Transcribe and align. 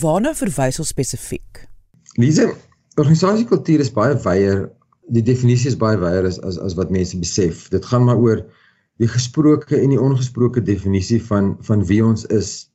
waarna 0.02 0.36
verwys 0.36 0.80
ons 0.80 0.88
spesifiek? 0.88 1.67
Lise, 2.16 2.56
organisasiekultuur 2.98 3.80
is 3.80 3.94
baie 3.94 4.16
wyeer. 4.24 4.70
Die 5.14 5.24
definisie 5.24 5.70
is 5.72 5.78
baie 5.80 5.98
wyeer 6.02 6.26
as 6.28 6.40
as 6.44 6.58
as 6.60 6.76
wat 6.80 6.94
mense 6.94 7.20
besef. 7.20 7.68
Dit 7.73 7.86
gaan 7.86 8.08
maar 8.08 8.18
oor 8.18 8.42
die 8.98 9.10
gesproke 9.12 9.78
en 9.78 9.94
die 9.94 10.02
ongesproke 10.02 10.64
definisie 10.66 11.20
van 11.30 11.56
van 11.68 11.86
wie 11.86 12.02
ons 12.06 12.26
is 12.34 12.70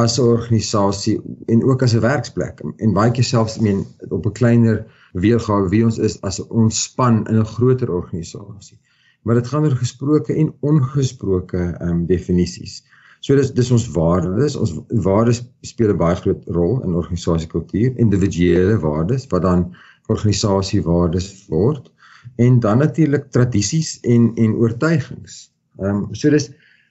as 0.00 0.18
'n 0.18 0.28
organisasie 0.28 1.20
en 1.52 1.64
ook 1.64 1.82
as 1.82 1.94
'n 1.94 2.00
werksplek. 2.00 2.60
En 2.76 2.92
baie 2.92 3.10
keer 3.10 3.24
selfs 3.24 3.58
meen 3.58 3.86
op 4.08 4.26
'n 4.26 4.32
kleiner 4.32 4.86
weergawe 5.12 5.68
wie 5.68 5.84
ons 5.84 5.98
is 5.98 6.20
as 6.20 6.40
'n 6.40 6.48
ontspan 6.48 7.26
in 7.26 7.38
'n 7.38 7.44
groter 7.44 7.92
organisasie. 7.92 8.78
Maar 9.22 9.34
dit 9.34 9.46
gaan 9.46 9.64
oor 9.64 9.76
gesproke 9.76 10.34
en 10.34 10.54
ongesproke 10.60 11.58
ehm 11.58 11.88
um, 11.88 12.06
definisies. 12.06 12.84
So 13.20 13.36
dis 13.36 13.52
dis 13.52 13.70
ons 13.70 13.88
waardes, 13.94 14.56
ons 14.56 14.72
waardes 15.06 15.42
speel 15.60 15.90
'n 15.92 16.00
baie 16.00 16.16
groot 16.16 16.42
rol 16.58 16.82
in 16.84 16.94
organisasiekultuur, 16.94 17.96
individuele 17.96 18.78
waardes 18.78 19.26
wat 19.32 19.42
dan 19.42 19.74
organisasiewaardes 20.06 21.46
word 21.48 21.90
en 22.36 22.60
dan 22.60 22.78
natuurlik 22.78 23.30
tradisies 23.30 24.00
en 24.00 24.34
en 24.34 24.54
oortuigings. 24.54 25.50
Ehm 25.78 25.96
um, 25.96 26.14
so 26.14 26.30
dis 26.30 26.50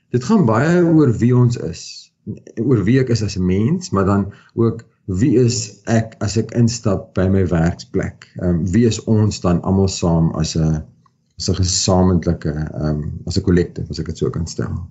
dit 0.10 0.24
gaan 0.24 0.46
baie 0.46 0.84
oor 0.84 1.12
wie 1.20 1.36
ons 1.36 1.58
is, 1.58 2.12
oor 2.62 2.84
wie 2.84 3.00
ek 3.00 3.10
is 3.10 3.24
as 3.24 3.38
'n 3.38 3.46
mens, 3.46 3.90
maar 3.90 4.06
dan 4.06 4.34
ook 4.54 4.86
wie 5.06 5.38
is 5.38 5.82
ek 5.86 6.16
as 6.20 6.38
ek 6.38 6.52
instap 6.52 7.14
by 7.14 7.28
my 7.30 7.48
werksplek? 7.48 8.30
Ehm 8.42 8.50
um, 8.50 8.68
wie 8.72 8.86
is 8.86 9.04
ons 9.04 9.42
dan 9.42 9.62
almal 9.62 9.88
saam 9.88 10.32
as 10.36 10.56
'n 10.56 10.84
as 11.38 11.50
'n 11.50 11.56
gesamentlike 11.62 12.54
ehm 12.54 12.86
um, 12.86 13.22
as 13.26 13.38
'n 13.38 13.44
kollektief 13.44 13.90
as 13.90 14.00
ek 14.00 14.06
dit 14.06 14.18
so 14.18 14.30
kan 14.30 14.48
stel. 14.48 14.88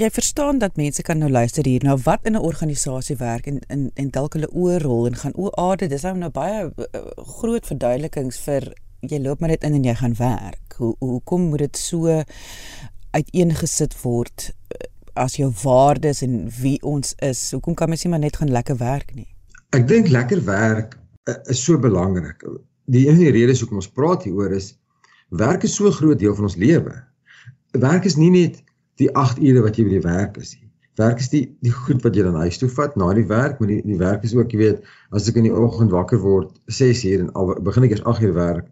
Jy 0.00 0.08
verstaan 0.10 0.58
dat 0.58 0.78
mense 0.80 1.02
kan 1.04 1.18
nou 1.20 1.28
luister 1.28 1.66
hier 1.68 1.82
nou 1.84 1.98
wat 2.04 2.24
in 2.24 2.32
'n 2.32 2.40
organisasie 2.50 3.16
werk 3.16 3.46
en 3.46 3.58
en 3.68 3.90
en 3.94 4.10
dalk 4.10 4.32
hulle 4.32 4.50
oorrol 4.52 5.06
en 5.06 5.16
gaan 5.16 5.34
o, 5.34 5.50
ade, 5.50 5.86
dis 5.86 6.02
nou 6.02 6.16
nou 6.16 6.30
baie 6.30 6.72
uh, 6.76 7.00
groot 7.16 7.66
verduidelikings 7.66 8.38
vir 8.38 8.72
jy 9.00 9.18
loop 9.20 9.40
maar 9.40 9.48
net 9.48 9.64
in 9.64 9.74
en 9.74 9.84
jy 9.84 9.94
gaan 9.94 10.14
werk. 10.14 10.74
Hoe 10.76 10.96
hoekom 10.98 11.42
moet 11.48 11.58
dit 11.58 11.76
so 11.76 12.22
uiteengesit 13.10 14.00
word 14.02 14.46
uh, 14.48 14.88
as 15.14 15.36
jou 15.36 15.52
waardes 15.62 16.22
en 16.22 16.48
wie 16.60 16.78
ons 16.82 17.12
is? 17.18 17.50
Hoekom 17.50 17.74
kan 17.74 17.88
mens 17.88 18.04
nie 18.04 18.10
maar 18.10 18.24
net 18.24 18.36
gaan 18.36 18.50
lekker 18.50 18.76
werk 18.76 19.14
nie? 19.14 19.28
Ek 19.70 19.88
dink 19.88 20.08
lekker 20.08 20.44
werk 20.44 20.96
uh, 21.28 21.34
is 21.44 21.64
so 21.64 21.78
belangrik. 21.78 22.40
Die 22.84 23.04
een 23.08 23.20
van 23.20 23.24
die 23.24 23.36
redes 23.36 23.60
hoekom 23.60 23.84
ons 23.84 23.92
praat 23.92 24.24
hieroor 24.24 24.56
is 24.56 24.78
werk 25.28 25.62
is 25.62 25.74
so 25.74 25.86
'n 25.86 25.92
groot 26.00 26.18
deel 26.18 26.34
van 26.34 26.44
ons 26.44 26.56
lewe. 26.56 27.04
Werk 27.70 28.04
is 28.04 28.16
nie 28.16 28.30
net 28.30 28.64
die 29.00 29.10
8 29.16 29.40
ure 29.40 29.64
wat 29.64 29.78
jy 29.78 29.86
by 29.86 29.94
die 29.96 30.06
werk 30.06 30.36
is 30.40 30.54
nie. 30.58 30.66
Werk 31.00 31.22
is 31.22 31.30
die 31.32 31.44
die 31.64 31.72
goed 31.72 32.02
wat 32.04 32.16
jy 32.16 32.26
dan 32.26 32.36
huis 32.42 32.58
toe 32.60 32.68
vat 32.68 32.96
na 33.00 33.08
die 33.16 33.26
werk, 33.30 33.60
maar 33.60 33.70
die 33.70 33.80
die 33.86 33.98
werk 34.00 34.26
is 34.26 34.34
ook, 34.36 34.52
jy 34.52 34.60
weet, 34.60 34.84
as 35.16 35.28
ek 35.30 35.38
in 35.40 35.48
die 35.48 35.54
oggend 35.54 35.94
wakker 35.94 36.20
word 36.20 36.52
6 36.80 37.04
uur 37.08 37.24
en 37.24 37.32
al 37.40 37.54
begin 37.64 37.88
ek 37.88 37.96
eers 37.96 38.06
8 38.12 38.26
uur 38.28 38.36
werk, 38.36 38.68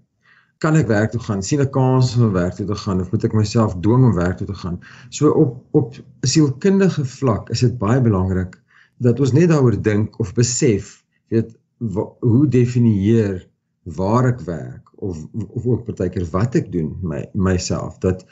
kan 0.63 0.77
ek 0.77 0.89
werk 0.91 1.13
toe 1.15 1.21
gaan, 1.23 1.43
sien 1.43 1.63
'n 1.63 1.71
kans 1.71 2.17
om 2.19 2.33
werk 2.35 2.57
toe 2.59 2.67
te 2.67 2.79
gaan 2.85 3.01
of 3.01 3.13
moet 3.13 3.25
ek 3.25 3.37
myself 3.41 3.77
dwing 3.81 4.05
om 4.11 4.15
werk 4.15 4.37
toe 4.39 4.47
te 4.47 4.59
gaan. 4.63 4.81
So 5.11 5.31
op 5.31 5.63
op 5.73 5.95
sielkundige 6.27 7.05
vlak 7.05 7.51
is 7.55 7.61
dit 7.61 7.79
baie 7.79 8.01
belangrik 8.01 8.59
dat 8.99 9.21
ons 9.21 9.33
net 9.33 9.49
daaroor 9.49 9.79
dink 9.83 10.19
of 10.21 10.35
besef, 10.35 11.05
weet 11.31 11.55
hoe 11.79 12.49
definieer 12.49 13.47
waar 13.85 14.27
ek 14.35 14.41
werk 14.41 14.91
of 14.99 15.19
of 15.33 15.67
ook 15.67 15.85
partykeer 15.87 16.27
wat 16.35 16.57
ek 16.59 16.73
doen 16.73 16.97
my 17.03 17.23
myself 17.33 17.99
dat 18.03 18.27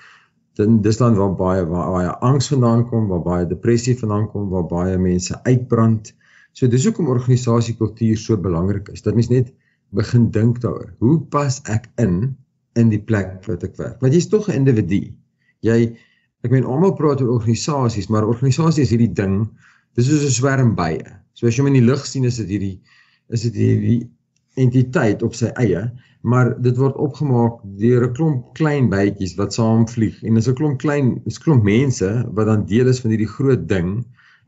dan 0.56 0.80
dis 0.80 0.96
dan 0.96 1.16
waar 1.18 1.34
baie 1.36 1.64
waar 1.68 1.90
baie 1.92 2.12
angs 2.24 2.48
vandaan 2.48 2.86
kom, 2.88 3.08
waar 3.12 3.22
baie 3.22 3.46
depressie 3.46 3.96
vandaan 3.98 4.30
kom, 4.32 4.48
waar 4.48 4.66
baie 4.66 4.96
mense 4.98 5.36
uitbrand. 5.44 6.14
So 6.56 6.68
dis 6.72 6.86
hoekom 6.88 7.10
organisasiekultuur 7.12 8.16
so 8.16 8.40
belangrik 8.40 8.88
is. 8.88 9.04
Dat 9.04 9.14
mens 9.14 9.28
net 9.28 9.52
begin 9.96 10.30
dink 10.32 10.62
daaroor. 10.64 10.94
Hoe 10.98 11.20
pas 11.20 11.60
ek 11.68 11.90
in 12.00 12.36
in 12.76 12.88
die 12.92 13.00
plek 13.00 13.44
wat 13.48 13.64
ek 13.68 13.76
werk? 13.76 14.00
Want 14.00 14.16
jy's 14.16 14.28
tog 14.32 14.48
'n 14.48 14.64
individu. 14.64 15.12
Jy 15.60 15.96
ek 16.44 16.50
meen 16.50 16.64
almal 16.64 16.96
praat 16.96 17.20
oor 17.20 17.36
organisasies, 17.36 18.08
maar 18.08 18.24
organisasie 18.24 18.82
is 18.82 18.90
hierdie 18.90 19.12
ding. 19.12 19.48
Dis 19.94 20.08
soos 20.08 20.24
'n 20.24 20.32
swerm 20.40 20.74
bye. 20.74 21.04
So 21.34 21.46
as 21.46 21.56
jy 21.56 21.62
hom 21.62 21.74
in 21.74 21.80
die 21.80 21.88
lug 21.88 22.06
sien, 22.06 22.24
is 22.24 22.36
dit 22.36 22.48
hierdie 22.48 22.80
is 23.28 23.42
dit 23.42 23.54
hierdie 23.54 24.08
entiteit 24.56 25.22
op 25.22 25.34
sy 25.34 25.52
eie 25.62 25.86
maar 26.26 26.48
dit 26.62 26.76
word 26.80 26.96
opgemaak 27.06 27.60
deur 27.80 28.04
'n 28.08 28.14
klomp 28.18 28.54
klein 28.58 28.88
bytjies 28.90 29.36
wat 29.40 29.54
saamvlieg. 29.54 30.16
En 30.26 30.34
dis 30.34 30.48
'n 30.48 30.58
klomp 30.58 30.78
klein 30.84 31.20
dis 31.24 31.38
klomp 31.38 31.62
mense 31.62 32.08
wat 32.38 32.46
dan 32.46 32.66
deel 32.66 32.88
is 32.92 33.00
van 33.00 33.10
hierdie 33.10 33.34
groot 33.36 33.68
ding. 33.68 33.90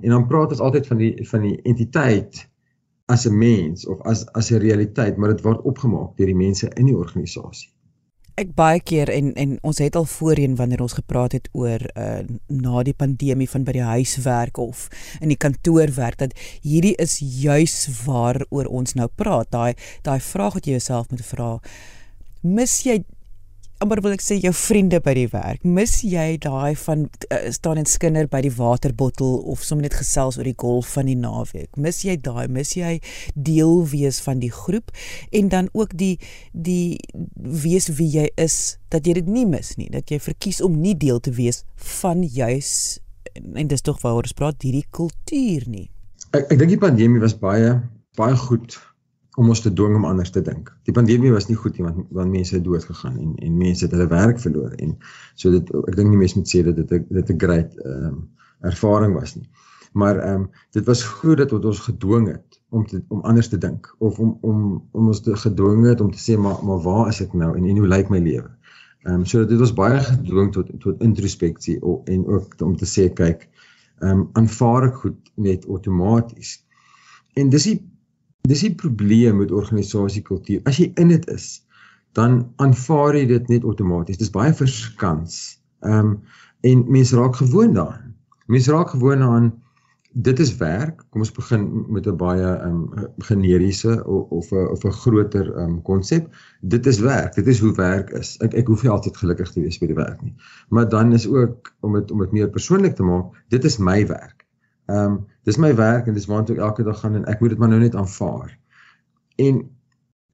En 0.01 0.11
dan 0.11 0.27
praat 0.27 0.51
ons 0.51 0.65
altyd 0.67 0.87
van 0.87 0.99
die 0.99 1.15
van 1.31 1.43
die 1.43 1.57
entiteit 1.63 2.49
as 3.07 3.27
'n 3.27 3.39
mens 3.39 3.87
of 3.87 4.01
as 4.03 4.27
as 4.33 4.51
'n 4.51 4.65
realiteit 4.69 5.17
maar 5.17 5.35
dit 5.35 5.43
word 5.43 5.63
opgemaak 5.63 6.17
deur 6.17 6.27
die 6.27 6.43
mense 6.47 6.71
in 6.75 6.87
die 6.87 6.97
organisasie 6.97 7.71
ek 8.39 8.55
baie 8.59 8.81
keer 8.81 9.11
en 9.11 9.33
en 9.35 9.57
ons 9.67 9.81
het 9.83 9.97
al 9.99 10.07
voorheen 10.09 10.57
wanneer 10.57 10.83
ons 10.85 10.97
gepraat 10.99 11.35
het 11.37 11.49
oor 11.53 11.83
uh 11.95 12.23
na 12.49 12.83
die 12.87 12.95
pandemie 12.95 13.49
van 13.51 13.65
by 13.67 13.75
die 13.77 13.87
huis 13.87 14.17
werk 14.25 14.59
of 14.63 14.89
in 15.21 15.33
die 15.33 15.41
kantoor 15.41 15.93
werk 15.97 16.19
dat 16.23 16.35
hierdie 16.63 16.95
is 16.99 17.19
juis 17.21 17.77
waaroor 18.05 18.71
ons 18.81 18.95
nou 18.95 19.09
praat. 19.09 19.51
Daai 19.51 19.75
daai 20.03 20.21
vraag 20.21 20.59
wat 20.59 20.67
jy 20.67 20.79
jouself 20.79 21.11
moet 21.11 21.25
vra 21.27 21.53
mis 22.43 22.83
jy 22.87 23.03
amper 23.83 24.01
wil 24.03 24.15
ek 24.17 24.23
sê 24.25 24.39
jou 24.43 24.53
vriende 24.57 24.99
by 25.03 25.15
die 25.15 25.29
werk. 25.31 25.63
Mis 25.63 26.01
jy 26.03 26.39
daai 26.43 26.75
van 26.81 27.07
uh, 27.07 27.39
staan 27.55 27.79
en 27.81 27.87
skinder 27.89 28.27
by 28.31 28.41
die 28.43 28.53
waterbottel 28.55 29.39
of 29.53 29.63
sommer 29.67 29.87
net 29.87 29.99
gesels 29.99 30.39
oor 30.39 30.49
die 30.49 30.57
golf 30.59 30.91
van 30.97 31.07
die 31.11 31.17
naweek? 31.19 31.71
Mis 31.79 32.03
jy 32.07 32.17
daai? 32.23 32.49
Mis 32.51 32.75
jy 32.79 32.97
deel 33.35 33.85
wees 33.93 34.19
van 34.25 34.43
die 34.43 34.51
groep 34.55 34.91
en 35.31 35.53
dan 35.55 35.71
ook 35.79 35.95
die 35.99 36.17
die 36.53 36.99
wees 37.35 37.91
wie 38.01 38.09
jy 38.17 38.27
is 38.41 38.79
dat 38.91 39.07
jy 39.07 39.19
dit 39.21 39.31
nie 39.31 39.47
mis 39.47 39.77
nie, 39.79 39.91
dat 39.93 40.11
jy 40.11 40.19
verkies 40.23 40.63
om 40.65 40.81
nie 40.83 40.97
deel 40.99 41.23
te 41.23 41.35
wees 41.37 41.63
van 42.01 42.25
juis 42.25 42.99
en, 43.35 43.55
en 43.63 43.71
dis 43.71 43.85
tog 43.85 44.03
waaroor 44.03 44.27
ons 44.27 44.39
praat 44.39 44.67
hierdie 44.67 44.87
kultuur 44.91 45.69
nie. 45.71 45.87
Ek 46.35 46.51
ek 46.51 46.59
dink 46.59 46.75
die 46.75 46.83
pandemie 46.83 47.23
was 47.23 47.37
baie 47.39 47.77
baie 48.19 48.35
goed 48.49 48.75
om 49.39 49.53
ons 49.53 49.61
te 49.63 49.71
dwing 49.73 49.95
om 49.95 50.05
anders 50.09 50.33
te 50.35 50.43
dink. 50.43 50.73
Die 50.89 50.95
pandemie 50.95 51.31
was 51.31 51.47
nie 51.47 51.57
goed 51.57 51.77
nie 51.79 51.85
want 51.87 52.11
want 52.17 52.33
mense 52.35 52.57
het 52.57 52.65
dood 52.65 52.85
gegaan 52.85 53.19
en 53.23 53.37
en 53.47 53.57
mense 53.61 53.85
het 53.87 53.95
hulle 53.95 54.09
werk 54.11 54.41
verloor 54.43 54.75
en 54.83 54.97
so 55.35 55.53
dit 55.55 55.71
ek 55.85 55.97
dink 56.01 56.11
nie 56.11 56.19
mense 56.19 56.39
moet 56.39 56.51
sê 56.51 56.63
dat 56.67 56.81
dit 56.81 57.07
dit 57.07 57.31
'n 57.35 57.41
great 57.45 57.77
ehm 57.85 58.07
um, 58.09 58.19
ervaring 58.71 59.15
was 59.15 59.37
nie. 59.37 59.47
Maar 59.93 60.19
ehm 60.19 60.41
um, 60.41 60.51
dit 60.71 60.85
was 60.85 61.03
goed 61.03 61.39
dat 61.39 61.53
ons 61.53 61.81
gedwing 61.87 62.27
het 62.33 62.61
om 62.69 62.87
te 62.87 63.03
om 63.09 63.21
anders 63.21 63.49
te 63.49 63.59
dink 63.59 63.95
of 63.99 64.19
om 64.19 64.39
om 64.41 64.89
om 64.93 65.07
ons 65.07 65.21
te 65.21 65.37
gedwing 65.37 65.87
het 65.87 66.01
om 66.01 66.11
te 66.11 66.23
sê 66.27 66.39
maar 66.39 66.59
maar 66.65 66.83
waar 66.83 67.09
is 67.09 67.21
ek 67.21 67.33
nou 67.33 67.57
en 67.57 67.65
en 67.65 67.77
hoe 67.77 67.89
lyk 67.89 68.09
my 68.09 68.19
lewe? 68.19 68.51
Ehm 69.03 69.15
um, 69.15 69.25
so 69.25 69.47
dit 69.47 69.59
was 69.59 69.73
baie 69.73 70.01
gedwing 70.01 70.53
tot 70.53 70.73
tot 70.81 71.01
introspeksie 71.01 71.79
en 72.05 72.27
ook 72.27 72.55
om 72.63 72.77
te 72.77 72.87
sê 72.87 73.07
kyk 73.13 73.49
ehm 74.01 74.11
um, 74.11 74.29
aanvaar 74.33 74.89
ek 74.89 74.95
goed 74.95 75.31
net 75.35 75.67
outomaties. 75.67 76.65
En 77.35 77.49
dis 77.49 77.71
die 77.71 77.79
dis 78.43 78.61
die 78.61 78.75
probleem 78.75 79.37
met 79.37 79.53
organisasiekultuur. 79.53 80.61
As 80.65 80.79
jy 80.79 80.93
in 80.95 81.09
dit 81.09 81.27
is, 81.29 81.63
dan 82.17 82.53
aanvaar 82.57 83.17
jy 83.17 83.27
dit 83.27 83.49
net 83.49 83.65
outomaties. 83.65 84.19
Dis 84.19 84.35
baie 84.35 84.55
verskans. 84.55 85.59
Ehm 85.81 85.99
um, 85.99 86.21
en 86.67 86.81
mense 86.91 87.15
raak 87.15 87.37
gewoond 87.39 87.75
daaraan. 87.75 88.15
Mense 88.51 88.73
raak 88.75 88.91
gewoond 88.91 89.23
aan 89.23 89.53
dit 90.13 90.39
is 90.39 90.57
werk. 90.57 91.05
Kom 91.11 91.21
ons 91.21 91.33
begin 91.33 91.85
met 91.89 92.07
'n 92.07 92.17
baie 92.17 92.49
um 92.67 92.91
generiese 93.19 94.05
of 94.07 94.51
'n 94.53 94.67
of 94.75 94.85
'n 94.85 94.93
groter 94.93 95.59
um 95.59 95.83
konsep. 95.83 96.35
Dit 96.61 96.87
is 96.87 96.99
werk. 96.99 97.35
Dit 97.35 97.47
is 97.47 97.61
hoe 97.61 97.75
werk 97.75 98.11
is. 98.11 98.37
Ek 98.41 98.55
ek 98.55 98.67
hoef 98.67 98.83
nie 98.83 98.91
altyd 98.91 99.17
gelukkig 99.17 99.53
te 99.53 99.61
wees 99.61 99.79
by 99.79 99.87
die 99.87 99.95
werk 99.95 100.23
nie. 100.23 100.35
Maar 100.69 100.89
dan 100.89 101.13
is 101.13 101.29
ook 101.29 101.75
om 101.81 101.93
dit 101.93 102.11
om 102.11 102.19
dit 102.19 102.33
meer 102.33 102.51
persoonlik 102.51 102.95
te 102.95 103.03
maak, 103.03 103.45
dit 103.49 103.65
is 103.65 103.79
my 103.79 104.07
werk. 104.07 104.38
Um 104.89 105.27
dis 105.49 105.59
my 105.61 105.75
werk 105.77 106.07
en 106.07 106.17
dis 106.17 106.29
waartoe 106.29 106.57
ek 106.57 106.63
elke 106.65 106.85
dag 106.87 107.01
gaan 107.01 107.19
en 107.19 107.27
ek 107.29 107.41
moet 107.41 107.55
dit 107.55 107.61
maar 107.61 107.73
nou 107.73 107.81
net 107.81 107.97
aanvaar. 107.97 108.55
En 109.37 109.61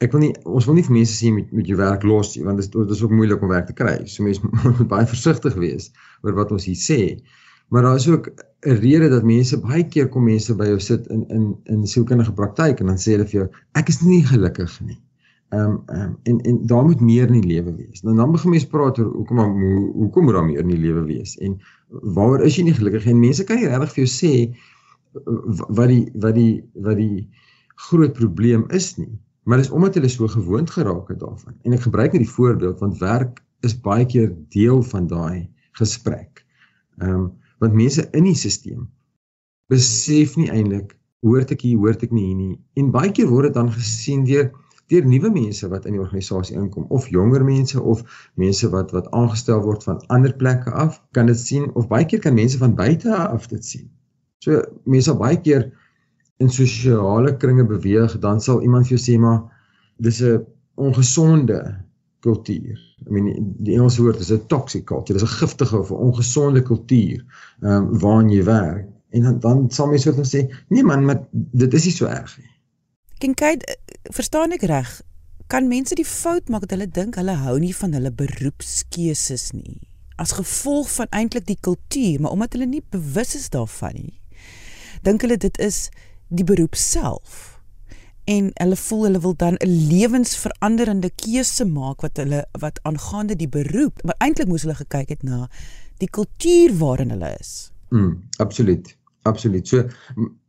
ek 0.04 0.12
wil 0.12 0.24
nie 0.24 0.32
ons 0.44 0.66
wil 0.68 0.76
nie 0.78 0.84
vir 0.86 0.96
mense 0.98 1.14
sê 1.14 1.30
met 1.34 1.52
met 1.54 1.70
jou 1.70 1.78
werk 1.78 2.04
los 2.06 2.34
want 2.36 2.60
dit 2.60 2.66
is 2.66 2.70
dit 2.74 2.96
is 2.96 3.02
ook 3.02 3.14
moeilik 3.14 3.42
om 3.42 3.52
werk 3.52 3.66
te 3.70 3.76
kry. 3.78 3.96
So 4.10 4.26
mense 4.26 4.42
moet 4.78 4.90
baie 4.90 5.08
versigtig 5.10 5.58
wees 5.58 5.90
oor 6.22 6.38
wat 6.38 6.54
ons 6.54 6.68
hier 6.70 6.78
sê. 6.78 7.00
Maar 7.72 7.88
daar 7.88 7.96
is 8.00 8.08
ook 8.08 8.28
'n 8.28 8.78
rede 8.82 9.08
dat 9.10 9.24
mense 9.24 9.60
baie 9.60 9.86
keer 9.88 10.08
kom 10.08 10.24
mense 10.24 10.54
by 10.54 10.66
jou 10.72 10.80
sit 10.80 11.06
in 11.06 11.26
in 11.28 11.44
in 11.64 11.86
sielkundige 11.86 12.32
praktyk 12.32 12.80
en 12.80 12.92
dan 12.92 12.98
sê 12.98 13.16
hulle 13.16 13.26
vir 13.30 13.40
jou 13.40 13.48
ek 13.80 13.88
is 13.88 14.00
nie 14.02 14.22
gelukkig 14.26 14.80
nie. 14.80 15.00
Ehm 15.48 15.70
um, 15.70 15.82
ehm 15.86 16.00
um, 16.00 16.18
en 16.22 16.40
en 16.40 16.66
daar 16.66 16.84
moet 16.84 17.00
meer 17.00 17.26
in 17.26 17.40
die 17.40 17.48
lewe 17.48 17.74
wees. 17.74 18.02
Nou 18.02 18.16
dan 18.16 18.32
begin 18.32 18.50
mense 18.50 18.68
praat 18.68 18.98
oor 18.98 19.10
hoekom 19.12 19.38
hoe 19.38 19.92
hoekom 19.92 20.24
moet 20.24 20.34
daar 20.34 20.44
meer 20.44 20.58
in 20.58 20.72
die 20.72 20.80
lewe 20.80 21.04
wees 21.04 21.36
en 21.38 21.60
waaroor 21.88 22.44
is 22.46 22.56
jy 22.56 22.64
nie 22.64 22.74
gelukkig 22.78 23.06
en 23.06 23.20
mense 23.20 23.44
kan 23.44 23.60
nie 23.60 23.68
regtig 23.68 23.92
vir 23.92 24.04
jou 24.04 24.12
sê 24.14 24.32
wat 25.78 25.88
die 25.88 26.08
wat 26.24 26.34
die 26.34 26.64
wat 26.86 26.96
die 26.96 27.28
groot 27.88 28.12
probleem 28.12 28.64
is 28.68 28.96
nie. 28.96 29.12
Maar 29.44 29.60
dis 29.60 29.70
omdat 29.70 29.94
hulle 29.94 30.08
so 30.08 30.26
gewoond 30.28 30.70
geraak 30.70 31.08
het 31.08 31.20
daarvan. 31.20 31.54
En 31.62 31.72
ek 31.76 31.86
gebruik 31.86 32.12
net 32.12 32.24
die 32.24 32.34
voorbeeld 32.36 32.80
want 32.80 32.98
werk 32.98 33.42
is 33.60 33.76
baie 33.80 34.06
keer 34.06 34.32
deel 34.48 34.82
van 34.82 35.06
daai 35.06 35.48
gesprek. 35.80 36.44
Ehm 36.98 37.14
um, 37.14 37.32
want 37.58 37.76
mense 37.78 38.02
in 38.12 38.26
die 38.26 38.34
stelsel 38.34 38.84
besef 39.72 40.36
nie 40.36 40.50
eintlik 40.50 40.96
hoort 41.24 41.52
ek 41.54 41.62
hier 41.64 41.78
hoort 41.80 42.02
ek 42.04 42.12
nie 42.12 42.26
hier 42.26 42.36
nie 42.36 42.56
en 42.80 42.90
baie 42.92 43.12
keer 43.14 43.30
word 43.30 43.48
dit 43.48 43.56
dan 43.56 43.70
gesien 43.72 44.26
deur 44.28 44.50
deur 44.94 45.06
nuwe 45.10 45.30
mense 45.34 45.68
wat 45.72 45.86
in 45.88 45.96
die 45.96 46.02
organisasie 46.02 46.56
inkom 46.60 46.86
of 46.98 47.08
jonger 47.12 47.44
mense 47.44 47.80
of 47.80 48.02
mense 48.40 48.70
wat 48.72 48.94
wat 48.96 49.10
aangestel 49.20 49.62
word 49.66 49.86
van 49.86 50.00
ander 50.16 50.34
plekke 50.42 50.72
af 50.86 51.00
kan 51.18 51.30
dit 51.30 51.40
sien 51.40 51.70
of 51.74 51.88
baie 51.92 52.06
keer 52.10 52.22
kan 52.24 52.36
mense 52.38 52.60
van 52.62 52.76
buite 52.78 53.14
af 53.16 53.48
dit 53.52 53.64
sien. 53.64 53.88
So 54.44 54.62
mense 54.84 55.10
sal 55.10 55.20
baie 55.20 55.40
keer 55.40 55.70
in 56.42 56.50
sosiale 56.50 57.36
kringe 57.36 57.66
beweeg 57.66 58.18
dan 58.22 58.40
sal 58.40 58.62
iemand 58.62 58.88
vir 58.88 58.96
jou 58.96 59.02
sê 59.04 59.18
maar 59.20 59.42
dis 59.98 60.20
'n 60.22 60.44
ongesonde 60.74 61.60
kultuur. 62.20 62.78
I 63.06 63.10
mean 63.10 63.54
die 63.58 63.76
Engelse 63.76 64.02
woord 64.02 64.20
is 64.20 64.32
'n 64.32 64.46
toxic 64.46 64.84
culture. 64.84 65.18
Dis 65.18 65.28
'n 65.28 65.38
giftige 65.40 65.78
of 65.78 65.90
'n 65.90 66.02
ongesonde 66.08 66.62
kultuur 66.62 67.24
ehm 67.60 67.72
um, 67.72 67.98
waarin 67.98 68.30
jy 68.30 68.44
werk. 68.44 68.88
En 69.10 69.22
dan 69.22 69.38
dan 69.38 69.70
sal 69.70 69.86
mense 69.86 70.10
ook 70.10 70.26
sê, 70.26 70.40
"Nee 70.68 70.82
man, 70.82 71.04
maar 71.04 71.20
dit 71.30 71.74
is 71.74 71.84
nie 71.84 71.92
so 71.92 72.06
erg 72.06 72.38
nie." 72.38 72.50
Kinkheid, 73.18 73.78
verstaan 74.12 74.52
ek 74.52 74.62
reg? 74.62 75.00
Kan 75.46 75.68
mense 75.68 75.94
die 75.94 76.08
fout 76.08 76.48
maak 76.48 76.60
dat 76.66 76.70
hulle 76.76 76.88
dink 76.88 77.16
hulle 77.20 77.36
hou 77.44 77.58
nie 77.58 77.74
van 77.76 77.92
hulle 77.92 78.12
beroepskeuses 78.12 79.52
nie 79.52 79.80
as 80.16 80.32
gevolg 80.32 80.90
van 80.94 81.06
eintlik 81.10 81.46
die 81.46 81.58
kultuur, 81.60 82.20
maar 82.20 82.30
omdat 82.30 82.52
hulle 82.52 82.66
nie 82.66 82.84
bewus 82.90 83.34
is 83.34 83.48
daarvan 83.50 83.96
nie. 83.98 84.20
Dink 85.02 85.24
hulle 85.26 85.36
dit 85.36 85.58
is 85.58 85.88
die 86.28 86.46
beroep 86.46 86.78
self 86.78 87.50
en 88.30 88.48
hulle 88.56 88.76
voel 88.80 89.02
hulle 89.04 89.20
wil 89.20 89.34
dan 89.36 89.56
'n 89.60 89.72
lewensveranderende 89.90 91.10
keuse 91.10 91.64
maak 91.64 92.00
wat 92.00 92.16
hulle 92.16 92.44
wat 92.60 92.80
aangaande 92.82 93.36
die 93.36 93.48
beroep, 93.48 94.00
maar 94.04 94.16
eintlik 94.18 94.48
moes 94.48 94.62
hulle 94.62 94.74
gekyk 94.74 95.08
het 95.08 95.22
na 95.22 95.48
die 95.98 96.08
kultuur 96.08 96.72
waarin 96.78 97.10
hulle 97.10 97.36
is. 97.40 97.72
Mm, 97.90 98.22
absoluut. 98.36 98.96
Absoluut. 99.22 99.68
So 99.68 99.88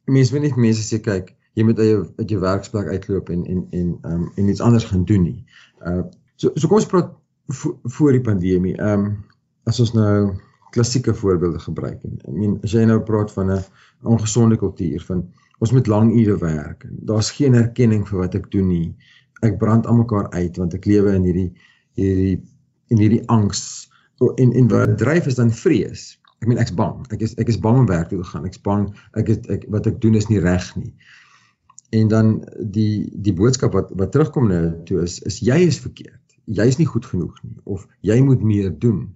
mense 0.06 0.32
wil 0.32 0.42
net 0.42 0.56
mense 0.56 0.96
sê 0.96 1.02
kyk, 1.02 1.36
jy 1.56 1.64
moet 1.64 1.80
uit 1.80 1.88
jou 1.88 2.02
uit 2.18 2.30
jou 2.30 2.40
werksplek 2.44 2.88
uitloop 2.92 3.30
en 3.32 3.46
en 3.46 3.68
en 3.72 3.94
um 4.12 4.26
en 4.36 4.50
iets 4.52 4.62
anders 4.62 4.88
gaan 4.92 5.06
doen 5.06 5.24
nie. 5.24 5.46
Uh 5.86 6.04
so 6.36 6.52
so 6.56 6.68
kom 6.68 6.82
ons 6.82 6.90
praat 6.92 7.14
vo, 7.48 7.78
voor 7.98 8.12
die 8.18 8.26
pandemie. 8.26 8.76
Um 8.82 9.24
as 9.70 9.80
ons 9.80 9.96
nou 9.96 10.36
klassieke 10.76 11.14
voorbeelde 11.16 11.60
gebruik 11.64 12.04
en 12.04 12.20
I 12.28 12.36
mean 12.36 12.58
as 12.64 12.76
jy 12.76 12.84
nou 12.86 13.00
praat 13.08 13.32
van 13.32 13.52
'n 13.52 13.64
ongesonde 14.04 14.60
kultuur 14.60 15.02
van 15.08 15.24
ons 15.60 15.72
moet 15.72 15.88
lang 15.88 16.12
ure 16.14 16.38
werk. 16.38 16.86
Daar's 17.08 17.32
geen 17.32 17.54
erkenning 17.54 18.08
vir 18.08 18.20
wat 18.20 18.36
ek 18.36 18.52
doen 18.52 18.68
nie. 18.68 18.96
Ek 19.42 19.58
brand 19.58 19.88
almekaar 19.88 20.30
uit 20.30 20.58
want 20.58 20.74
ek 20.74 20.86
lewe 20.86 21.16
in 21.16 21.24
hierdie 21.24 21.52
hierdie 21.96 22.44
in 22.92 22.98
hierdie 22.98 23.24
angs 23.32 23.90
en 24.20 24.52
en 24.52 24.68
wat 24.68 24.98
dryf 24.98 25.26
is 25.26 25.40
dan 25.40 25.52
vrees. 25.52 26.20
Ek 26.44 26.48
meen 26.48 26.60
ek's 26.60 26.76
bang. 26.76 27.06
Ek 27.16 27.22
is 27.22 27.36
ek 27.40 27.48
is 27.48 27.60
bang 27.60 27.80
om 27.80 27.88
werk 27.88 28.10
toe 28.10 28.20
te 28.20 28.28
gaan. 28.28 28.46
Ek's 28.46 28.62
bang 28.62 28.90
ek 29.14 29.28
het 29.28 29.48
ek 29.50 29.66
wat 29.70 29.88
ek 29.88 30.02
doen 30.02 30.16
is 30.20 30.28
nie 30.28 30.40
reg 30.44 30.76
nie. 30.76 30.92
En 31.90 32.08
dan 32.08 32.44
die 32.60 33.10
die 33.14 33.34
boodskap 33.34 33.74
wat 33.74 33.92
wat 33.96 34.12
terugkom 34.12 34.48
nou 34.48 34.64
toe 34.86 35.02
is 35.04 35.20
is 35.22 35.40
jy 35.40 35.60
is 35.68 35.80
verkeerd. 35.80 36.22
Jy's 36.46 36.78
nie 36.78 36.90
goed 36.90 37.06
genoeg 37.06 37.36
nie 37.44 37.58
of 37.64 37.88
jy 38.02 38.20
moet 38.22 38.42
meer 38.44 38.72
doen. 38.80 39.16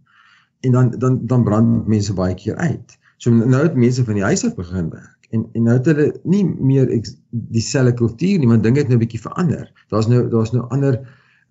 En 0.61 0.71
dan 0.71 0.91
dan 0.97 1.21
dan 1.27 1.43
brand 1.43 1.87
mense 1.87 2.13
baie 2.13 2.35
keer 2.35 2.55
uit. 2.55 2.97
So 3.17 3.31
nou 3.31 3.63
het 3.63 3.75
mense 3.75 4.03
van 4.05 4.13
die 4.13 4.23
huis 4.23 4.45
af 4.45 4.55
begin 4.55 4.89
werk 4.89 5.19
en 5.29 5.45
en 5.53 5.63
nou 5.63 5.77
het 5.77 5.85
hulle 5.85 6.07
nie 6.23 6.43
meer 6.45 6.89
dieselfde 7.29 7.93
kultuur 7.93 8.39
nie, 8.39 8.47
maar 8.49 8.61
dinge 8.61 8.81
het 8.81 8.89
nou 8.89 8.97
bietjie 9.01 9.21
verander. 9.21 9.69
Daar's 9.93 10.09
nou 10.09 10.25
daar's 10.29 10.53
nou 10.55 10.65
ander 10.73 10.99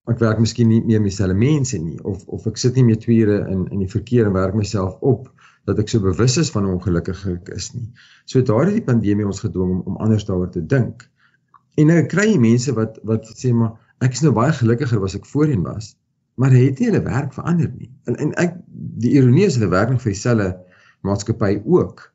ek 0.08 0.22
werk 0.22 0.40
miskien 0.42 0.70
nie 0.70 0.80
meer 0.82 1.02
met 1.02 1.12
dieselfde 1.12 1.36
mense 1.38 1.78
nie 1.78 1.98
of 2.02 2.24
of 2.26 2.46
ek 2.48 2.58
sit 2.60 2.78
nie 2.78 2.86
meer 2.88 2.98
2 3.02 3.18
ure 3.24 3.38
in 3.52 3.66
in 3.74 3.84
die 3.84 3.90
verkeer 3.92 4.26
en 4.26 4.36
werk 4.36 4.56
myself 4.58 4.96
op 5.00 5.28
dat 5.68 5.78
ek 5.82 5.92
so 5.92 6.02
bewus 6.04 6.36
is 6.40 6.50
van 6.54 6.66
hoe 6.66 6.74
ongelukkig 6.78 7.20
ek 7.34 7.52
is 7.56 7.70
nie. 7.76 7.86
So 8.24 8.42
daar 8.42 8.66
het 8.66 8.78
die 8.78 8.86
pandemie 8.86 9.26
ons 9.28 9.42
gedwing 9.44 9.78
om 9.78 9.80
om 9.92 10.02
anders 10.04 10.26
daaroor 10.28 10.50
te 10.54 10.64
dink. 10.64 11.06
En 11.78 11.92
nou 11.92 12.02
kry 12.10 12.30
jy 12.32 12.42
mense 12.42 12.74
wat 12.76 13.00
wat 13.08 13.28
sê 13.36 13.52
maar 13.54 13.76
ek 14.04 14.16
is 14.16 14.24
nou 14.24 14.34
baie 14.36 14.54
gelukkiger 14.54 15.02
as 15.04 15.16
ek 15.18 15.26
voorheen 15.28 15.64
was, 15.66 15.94
maar 16.40 16.54
het 16.54 16.78
nie 16.80 16.90
hulle 16.90 17.02
werk 17.06 17.34
verander 17.36 17.70
nie. 17.74 17.90
En 18.10 18.16
en 18.26 18.36
ek 18.40 18.56
die 19.04 19.16
ironie 19.18 19.46
is 19.48 19.58
hulle 19.58 19.72
werk 19.74 19.92
nog 19.92 20.04
vir 20.04 20.14
dieselfde 20.14 20.52
maatskappy 21.06 21.58
ook 21.64 22.08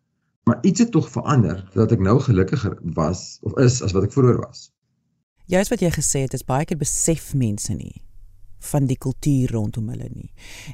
maar 0.44 0.57
iets 0.67 0.79
het 0.83 0.91
tog 0.91 1.09
verander 1.09 1.63
dat 1.73 1.91
ek 1.95 2.01
nou 2.03 2.17
gelukkiger 2.19 2.77
was 2.97 3.38
of 3.47 3.55
is 3.63 3.79
as 3.81 3.94
wat 3.95 4.09
ek 4.09 4.15
vroeër 4.15 4.41
was. 4.44 4.71
Juist 5.47 5.71
wat 5.71 5.83
jy 5.83 5.91
gesê 5.91 6.25
het, 6.25 6.33
is 6.35 6.44
baie 6.47 6.65
keer 6.67 6.79
besef 6.79 7.31
mense 7.35 7.71
nie 7.75 8.01
van 8.71 8.88
die 8.89 8.98
kultuur 8.98 9.51
rondom 9.51 9.89
hulle 9.94 10.10
nie. 10.13 10.31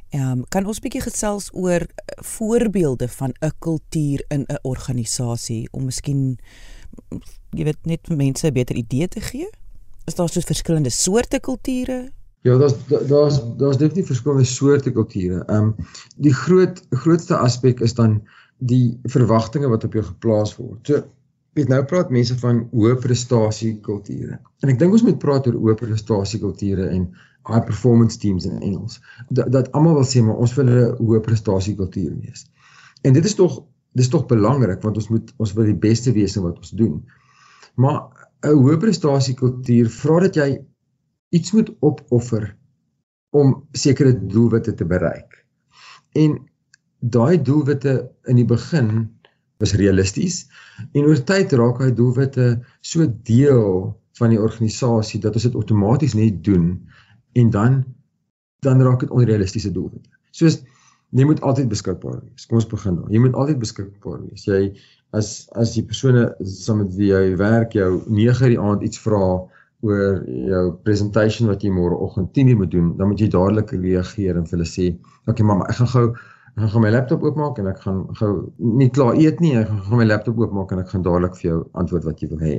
Ehm 0.09 0.39
um, 0.39 0.43
kan 0.53 0.67
ons 0.69 0.81
bietjie 0.83 1.01
gesels 1.01 1.49
oor 1.53 1.85
eh, 1.85 2.19
voorbeelde 2.35 3.07
van 3.07 3.33
'n 3.41 3.51
kultuur 3.59 4.25
in 4.29 4.45
'n 4.47 4.59
organisasie 4.61 5.67
om 5.71 5.85
miskien 5.85 6.37
jy 7.57 7.63
weet 7.63 7.85
net 7.85 8.09
mense 8.09 8.47
'n 8.47 8.53
beter 8.53 8.75
idee 8.75 9.07
te 9.07 9.21
gee? 9.21 9.49
Is 10.05 10.15
daar 10.15 10.29
so 10.29 10.41
verskillende 10.41 10.89
soorte 10.89 11.39
kulture? 11.39 12.11
Ja, 12.41 12.57
daar's 12.57 12.75
daar's 12.87 13.39
daar's 13.57 13.77
definitief 13.77 14.05
verskillende 14.05 14.45
soorte 14.45 14.91
kulture. 14.91 15.43
Ehm 15.45 15.63
um, 15.63 15.75
die 16.17 16.33
groot 16.33 16.83
grootste 16.89 17.37
aspek 17.37 17.79
is 17.79 17.93
dan 17.93 18.21
die 18.57 18.99
verwagtinge 19.03 19.67
wat 19.67 19.83
op 19.83 19.93
jou 19.93 20.03
geplaas 20.03 20.55
word. 20.55 20.87
So 20.87 21.03
weet 21.53 21.67
nou 21.67 21.83
praat 21.83 22.11
mense 22.13 22.37
van 22.39 22.61
hoë 22.71 22.95
prestasie 23.03 23.79
kulture. 23.85 24.39
En 24.63 24.69
ek 24.69 24.79
dink 24.79 24.95
ons 24.95 25.03
moet 25.03 25.19
praat 25.19 25.47
oor 25.47 25.57
hoë 25.59 25.75
prestasie 25.79 26.39
kulture 26.39 26.87
en 26.89 27.09
high 27.47 27.65
performance 27.65 28.17
teams 28.17 28.45
in 28.45 28.61
Engels. 28.61 28.99
Dat, 29.29 29.51
dat 29.51 29.71
almal 29.71 29.93
wil 29.93 30.07
sê 30.07 30.21
maar 30.23 30.37
ons 30.37 30.53
wil 30.55 30.69
'n 30.69 30.95
hoë 30.97 31.21
prestasie 31.25 31.75
kultuur 31.75 32.15
wees. 32.19 32.47
En 33.01 33.13
dit 33.13 33.25
is 33.25 33.35
tog 33.35 33.63
dis 33.91 34.09
tog 34.09 34.25
belangrik 34.25 34.81
want 34.81 34.95
ons 34.95 35.09
moet 35.09 35.33
ons 35.37 35.53
wil 35.53 35.65
die 35.65 35.81
beste 35.87 36.11
wees 36.11 36.35
in 36.35 36.43
wat 36.43 36.57
ons 36.57 36.71
doen. 36.71 37.05
Maar 37.75 38.29
'n 38.43 38.55
hoë 38.55 38.77
prestasie 38.77 39.35
kultuur 39.35 39.89
vra 39.89 40.19
dat 40.19 40.35
jy 40.35 40.65
iets 41.29 41.51
moet 41.51 41.69
opoffer 41.79 42.55
om 43.29 43.67
sekere 43.71 44.13
doelwitte 44.25 44.73
te 44.73 44.85
bereik. 44.85 45.45
En 46.11 46.49
daai 46.99 47.41
doelwitte 47.41 48.11
in 48.23 48.35
die 48.35 48.45
begin 48.45 49.09
was 49.57 49.73
realisties 49.73 50.47
en 50.93 51.05
oor 51.05 51.23
tyd 51.23 51.53
raak 51.59 51.79
daai 51.79 51.93
doelwitte 51.93 52.47
so 52.81 53.05
deel 53.23 53.95
van 54.19 54.33
die 54.33 54.39
organisasie 54.41 55.19
dat 55.23 55.35
ons 55.35 55.47
dit 55.47 55.55
outomaties 55.55 56.15
net 56.17 56.43
doen 56.43 56.71
en 57.33 57.49
dan 57.49 57.83
dan 58.65 58.81
raak 58.83 58.99
dit 58.99 59.09
onrealistiese 59.09 59.71
doelwitte. 59.71 60.09
Soos 60.31 60.59
jy 61.15 61.25
moet 61.25 61.41
altyd 61.41 61.69
beskikbaar 61.71 62.19
wees. 62.21 62.45
Kom 62.45 62.59
ons 62.59 62.67
begin 62.69 62.97
daar. 62.99 63.11
Jy 63.13 63.21
moet 63.23 63.37
altyd 63.39 63.61
beskikbaar 63.61 64.19
wees. 64.27 64.43
Jy 64.45 64.73
as 65.17 65.47
as 65.57 65.73
die 65.77 65.85
persone 65.87 66.27
saam 66.43 66.83
met 66.83 66.91
wie 66.97 67.13
jy 67.13 67.37
werk 67.39 67.73
jou 67.77 68.03
9:00 68.07 68.53
die 68.53 68.59
aand 68.59 68.83
iets 68.83 68.99
vra 69.05 69.23
oor 69.81 70.25
jou 70.27 70.65
presentation 70.83 71.47
wat 71.47 71.63
jy 71.63 71.71
môre 71.71 71.95
oggend 71.95 72.33
10:00 72.35 72.57
moet 72.57 72.71
doen, 72.71 72.97
dan 72.97 73.07
moet 73.07 73.19
jy 73.19 73.29
dadelik 73.31 73.71
reageer 73.71 74.37
en 74.37 74.45
vir 74.45 74.57
hulle 74.57 74.67
sê, 74.67 74.91
"Oké 75.25 75.31
okay, 75.31 75.45
mamma, 75.45 75.65
ek 75.69 75.75
gaan 75.75 75.93
gou 75.95 76.07
Ek 76.59 76.71
gaan 76.73 76.81
my 76.83 76.89
laptop 76.91 77.23
oopmaak 77.23 77.59
en 77.61 77.67
ek 77.71 77.79
gaan 77.85 77.99
gou 78.19 78.31
nie 78.57 78.89
klaar 78.89 79.15
eet 79.15 79.39
nie. 79.39 79.53
Ek 79.55 79.69
gaan 79.69 79.99
my 80.01 80.07
laptop 80.07 80.39
oopmaak 80.41 80.73
en 80.73 80.81
ek 80.83 80.89
gaan 80.89 81.05
dadelik 81.05 81.37
vir 81.39 81.45
jou 81.49 81.59
antwoord 81.79 82.07
wat 82.09 82.19
jy 82.19 82.27
wil 82.33 82.41
hê. 82.43 82.55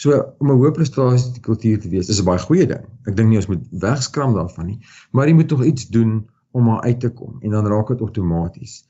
So 0.00 0.16
om 0.40 0.48
'n 0.48 0.56
hoë 0.60 0.72
prestasie 0.76 1.42
kultuur 1.44 1.80
te 1.80 1.88
wees, 1.92 2.08
is 2.08 2.20
'n 2.20 2.28
baie 2.28 2.40
goeie 2.40 2.66
ding. 2.66 2.84
Ek 3.08 3.16
dink 3.16 3.28
nie 3.28 3.40
ons 3.40 3.50
moet 3.52 3.64
wegskram 3.82 4.32
daarvan 4.34 4.66
nie, 4.66 4.78
maar 5.12 5.28
jy 5.28 5.34
moet 5.34 5.48
tog 5.52 5.64
iets 5.64 5.88
doen 5.96 6.12
om 6.56 6.64
maar 6.64 6.80
uit 6.88 7.00
te 7.00 7.10
kom 7.10 7.36
en 7.40 7.50
dan 7.50 7.66
raak 7.66 7.92
dit 7.92 8.00
outomaties. 8.00 8.84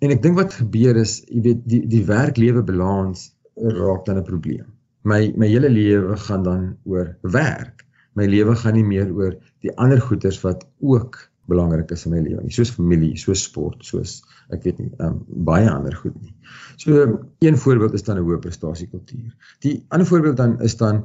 En 0.00 0.10
ek 0.14 0.22
dink 0.22 0.36
wat 0.38 0.54
gebeur 0.54 0.96
is, 0.96 1.22
jy 1.26 1.42
weet, 1.42 1.64
die 1.72 1.80
die 1.86 2.04
werk-lewe 2.06 2.62
balans 2.62 3.32
raak 3.56 4.04
dan 4.06 4.18
'n 4.18 4.28
probleem. 4.30 4.66
My 5.02 5.32
my 5.36 5.48
hele 5.48 5.70
lewe 5.70 6.16
gaan 6.16 6.42
dan 6.42 6.76
oor 6.84 7.16
werk. 7.22 7.84
My 8.14 8.26
lewe 8.26 8.54
gaan 8.56 8.74
nie 8.74 8.84
meer 8.84 9.10
oor 9.12 9.34
die 9.60 9.74
ander 9.76 10.00
goeders 10.00 10.40
wat 10.42 10.66
ook 10.80 11.18
belangrik 11.50 11.90
is 11.90 12.04
in 12.06 12.12
my 12.14 12.20
lewe 12.24 12.42
nie, 12.42 12.52
soos 12.52 12.72
familie, 12.72 13.16
soos 13.20 13.42
sport, 13.44 13.84
soos 13.84 14.22
ek 14.54 14.64
weet 14.64 14.80
nie, 14.80 14.90
um, 15.04 15.20
baie 15.46 15.68
ander 15.70 15.94
goed 15.96 16.16
nie. 16.20 16.34
So 16.80 17.04
een 17.44 17.58
voorbeeld 17.58 17.94
is 17.94 18.04
dan 18.06 18.18
'n 18.18 18.24
hoë 18.24 18.40
prestasie 18.40 18.88
kultuur. 18.88 19.34
Die 19.60 19.84
ander 19.88 20.06
voorbeeld 20.06 20.36
dan 20.36 20.60
is 20.60 20.76
dan 20.76 21.04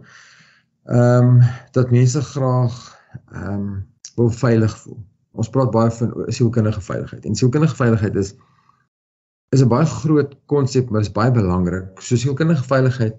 ehm 0.86 1.28
um, 1.28 1.42
dat 1.72 1.92
mense 1.92 2.22
graag 2.22 2.76
ehm 3.32 3.54
um, 3.54 3.88
wil 4.16 4.30
veilig 4.30 4.78
voel. 4.78 5.00
Ons 5.32 5.50
praat 5.50 5.72
baie 5.72 5.92
van 5.92 6.14
sielkundige 6.28 6.82
veiligheid. 6.82 7.26
En 7.26 7.36
sielkundige 7.36 7.76
veiligheid 7.76 8.16
is 8.16 8.34
is 9.50 9.62
'n 9.62 9.68
baie 9.68 9.86
groot 9.86 10.36
konsep, 10.46 10.90
maar 10.90 11.02
is 11.02 11.12
baie 11.12 11.32
belangrik. 11.32 12.02
So 12.02 12.16
sielkundige 12.16 12.64
veiligheid 12.64 13.16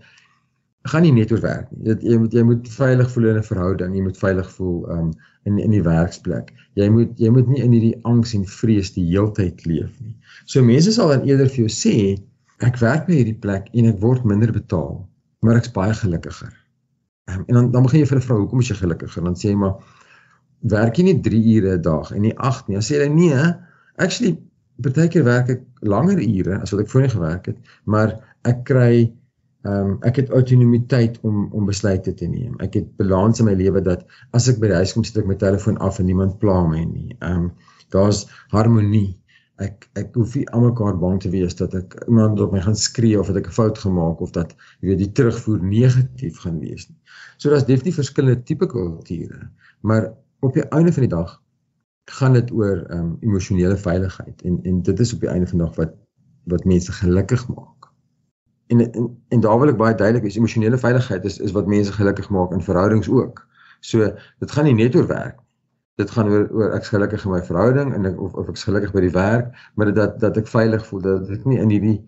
gaan 0.89 1.03
nie 1.03 1.13
net 1.13 1.33
oor 1.33 1.43
werk 1.45 1.69
nie. 1.71 1.83
Dit 1.91 2.03
jy 2.07 2.17
moet 2.21 2.33
jy 2.33 2.43
moet 2.47 2.69
veilig 2.73 3.11
voel 3.13 3.29
in 3.31 3.37
'n 3.37 3.49
verhouding, 3.51 3.95
jy 3.97 4.03
moet 4.03 4.19
veilig 4.19 4.51
voel 4.57 4.79
um 4.91 5.13
in 5.45 5.59
in 5.59 5.71
die 5.71 5.83
werksplek. 5.83 6.53
Jy 6.75 6.89
moet 6.89 7.19
jy 7.19 7.31
moet 7.31 7.49
nie 7.49 7.63
in 7.63 7.73
hierdie 7.73 7.99
angs 8.09 8.35
en 8.35 8.47
vrees 8.47 8.93
die 8.93 9.05
heeltyd 9.05 9.67
leef 9.67 9.93
nie. 10.01 10.17
So 10.47 10.63
mense 10.65 10.93
sal 10.93 11.09
dan 11.09 11.27
eerder 11.29 11.49
vir 11.49 11.67
jou 11.67 11.69
sê, 11.69 12.17
ek 12.61 12.81
werk 12.81 13.07
by 13.07 13.21
hierdie 13.21 13.39
plek 13.41 13.69
en 13.75 13.87
ek 13.93 14.01
word 14.01 14.25
minder 14.25 14.53
betaal, 14.53 15.07
maar 15.43 15.57
ek's 15.57 15.73
baie 15.73 15.95
gelukkiger. 15.95 16.53
Um, 17.29 17.45
en 17.49 17.55
dan 17.55 17.71
dan 17.73 17.83
begin 17.83 18.01
jy 18.01 18.07
vir 18.07 18.19
'n 18.19 18.27
vrou, 18.29 18.39
hoekom 18.41 18.61
is 18.61 18.69
jy 18.69 18.77
gelukkiger? 18.77 19.25
Dan 19.25 19.37
sê 19.37 19.53
jy 19.53 19.57
maar 19.57 19.77
werk 20.61 20.97
jy 20.97 21.05
nie 21.05 21.21
3 21.21 21.57
ure 21.57 21.77
'n 21.77 21.83
dag 21.83 22.13
en 22.13 22.23
nie 22.23 22.37
8 22.39 22.69
nie. 22.69 22.77
Dan 22.77 22.85
sê 22.85 22.97
hulle 22.97 23.15
nee, 23.15 23.55
actually 23.97 24.39
partykeer 24.81 25.25
werk 25.25 25.49
ek 25.49 25.63
langer 25.83 26.21
ure 26.21 26.61
as 26.61 26.73
wat 26.73 26.81
ek 26.81 26.89
voorheen 26.89 27.11
gewerk 27.11 27.47
het, 27.47 27.59
maar 27.85 28.17
ek 28.49 28.65
kry 28.65 29.13
Ehm 29.63 29.89
um, 29.91 29.97
ek 30.09 30.17
het 30.17 30.31
autonomiteit 30.33 31.19
om 31.21 31.49
om 31.53 31.67
besluite 31.69 32.15
te 32.17 32.27
neem. 32.27 32.55
Ek 32.65 32.79
het 32.79 32.87
balans 32.97 33.43
in 33.43 33.45
my 33.45 33.53
lewe 33.53 33.83
dat 33.85 34.07
as 34.37 34.47
ek 34.49 34.61
by 34.61 34.71
die 34.71 34.79
huis 34.79 34.95
kom 34.97 35.05
sit 35.05 35.19
ek 35.21 35.27
my 35.29 35.37
telefoon 35.41 35.77
af 35.85 35.99
en 36.01 36.07
niemand 36.09 36.39
pla 36.41 36.63
my 36.65 36.85
nie. 36.85 37.17
Ehm 37.19 37.43
um, 37.43 37.51
daar's 37.93 38.23
harmonie. 38.55 39.19
Ek 39.61 39.85
ek 40.01 40.17
hoef 40.17 40.39
nie 40.39 40.47
almekaar 40.57 40.97
bang 41.03 41.19
te 41.21 41.33
wees 41.35 41.59
dat 41.59 41.77
ek 41.77 41.99
iemand 42.07 42.41
op 42.41 42.55
my 42.57 42.63
gaan 42.65 42.79
skree 42.83 43.19
of 43.21 43.29
dat 43.29 43.43
ek 43.43 43.51
'n 43.51 43.57
fout 43.59 43.83
gemaak 43.83 44.23
of 44.25 44.33
dat 44.33 44.55
jy 44.81 44.89
weet 44.89 45.03
die 45.05 45.13
terugvoer 45.21 45.61
negatief 45.61 46.41
gaan 46.47 46.57
wees 46.65 46.89
nie. 46.89 46.97
So 47.37 47.51
daar's 47.53 47.69
definitief 47.69 48.01
verskillende 48.01 48.43
tipe 48.43 48.67
kulture, 48.67 49.51
maar 49.81 50.13
op 50.41 50.55
die 50.57 50.65
einde 50.73 50.93
van 50.93 51.05
die 51.05 51.17
dag 51.17 51.37
gaan 52.17 52.33
dit 52.33 52.51
oor 52.51 52.87
ehm 52.89 53.01
um, 53.01 53.17
emosionele 53.21 53.77
veiligheid 53.77 54.41
en 54.43 54.63
en 54.63 54.81
dit 54.83 55.01
is 55.01 55.13
op 55.13 55.21
die 55.21 55.29
einde 55.29 55.47
van 55.53 55.59
die 55.59 55.67
dag 55.67 55.77
wat 55.77 55.95
wat 56.49 56.65
mense 56.65 56.93
gelukkig 56.93 57.45
maak 57.49 57.80
en 58.71 58.83
en, 58.87 59.07
en 59.29 59.41
daar 59.41 59.59
wil 59.59 59.73
ek 59.73 59.79
baie 59.81 59.95
duidelik 59.95 60.27
wees 60.27 60.39
emosionele 60.39 60.79
veiligheid 60.79 61.25
is 61.25 61.39
is 61.39 61.55
wat 61.57 61.71
mense 61.71 61.93
gelukkig 61.93 62.29
maak 62.31 62.53
in 62.57 62.63
verhoudings 62.63 63.09
ook. 63.09 63.43
So 63.81 64.11
dit 64.39 64.51
gaan 64.51 64.69
nie 64.69 64.77
net 64.79 64.95
oor 64.95 65.09
werk. 65.11 65.39
Dit 66.01 66.11
gaan 66.15 66.31
oor 66.31 66.47
oor 66.55 66.77
ek's 66.79 66.93
gelukkig 66.95 67.25
in 67.25 67.35
my 67.35 67.43
verhouding 67.45 67.95
en 67.95 68.07
ek, 68.13 68.21
of 68.21 68.35
of 68.35 68.49
ek's 68.53 68.65
gelukkig 68.69 68.95
by 68.97 69.05
die 69.09 69.15
werk, 69.17 69.51
maar 69.75 69.93
dat 69.95 70.21
dat 70.21 70.39
ek 70.39 70.49
veilig 70.49 70.87
voel 70.87 71.05
dat 71.09 71.35
ek 71.37 71.45
nie 71.51 71.59
in 71.59 71.75
hierdie 71.75 71.99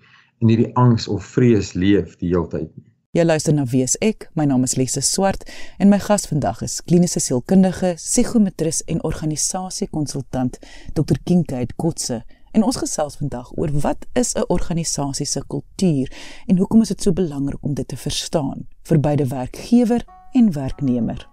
in 0.42 0.50
hierdie 0.50 0.71
angs 0.81 1.09
of 1.09 1.26
vrees 1.35 1.75
leef 1.78 2.16
die 2.23 2.33
hele 2.35 2.49
tyd 2.50 2.71
nie. 2.76 2.88
Jy 3.12 3.26
luister 3.28 3.52
na 3.52 3.66
Wes 3.69 3.99
ek. 4.00 4.31
My 4.33 4.47
naam 4.49 4.62
is 4.64 4.78
Lise 4.81 5.02
Swart 5.04 5.42
en 5.76 5.90
my 5.92 5.99
gas 6.00 6.25
vandag 6.31 6.62
is 6.64 6.78
kliniese 6.81 7.21
sielkundige, 7.21 7.90
psigometris 8.00 8.81
en 8.88 9.02
organisasiekonsultant 9.04 10.57
Dr. 10.97 11.21
Kinkheid 11.28 11.75
Kotse. 11.76 12.23
En 12.53 12.65
ons 12.69 12.77
gesels 12.77 13.17
vandag 13.17 13.49
oor 13.57 13.71
wat 13.81 14.07
is 14.13 14.35
'n 14.35 14.45
organisasie 14.47 15.27
se 15.27 15.43
kultuur 15.47 16.13
en 16.47 16.57
hoekom 16.57 16.81
is 16.81 16.89
dit 16.89 17.03
so 17.03 17.13
belangrik 17.13 17.65
om 17.65 17.75
dit 17.75 17.89
te 17.89 17.97
verstaan 17.97 18.67
vir 18.83 19.01
beide 19.01 19.27
werkgewer 19.27 20.05
en 20.33 20.53
werknemer. 20.53 21.29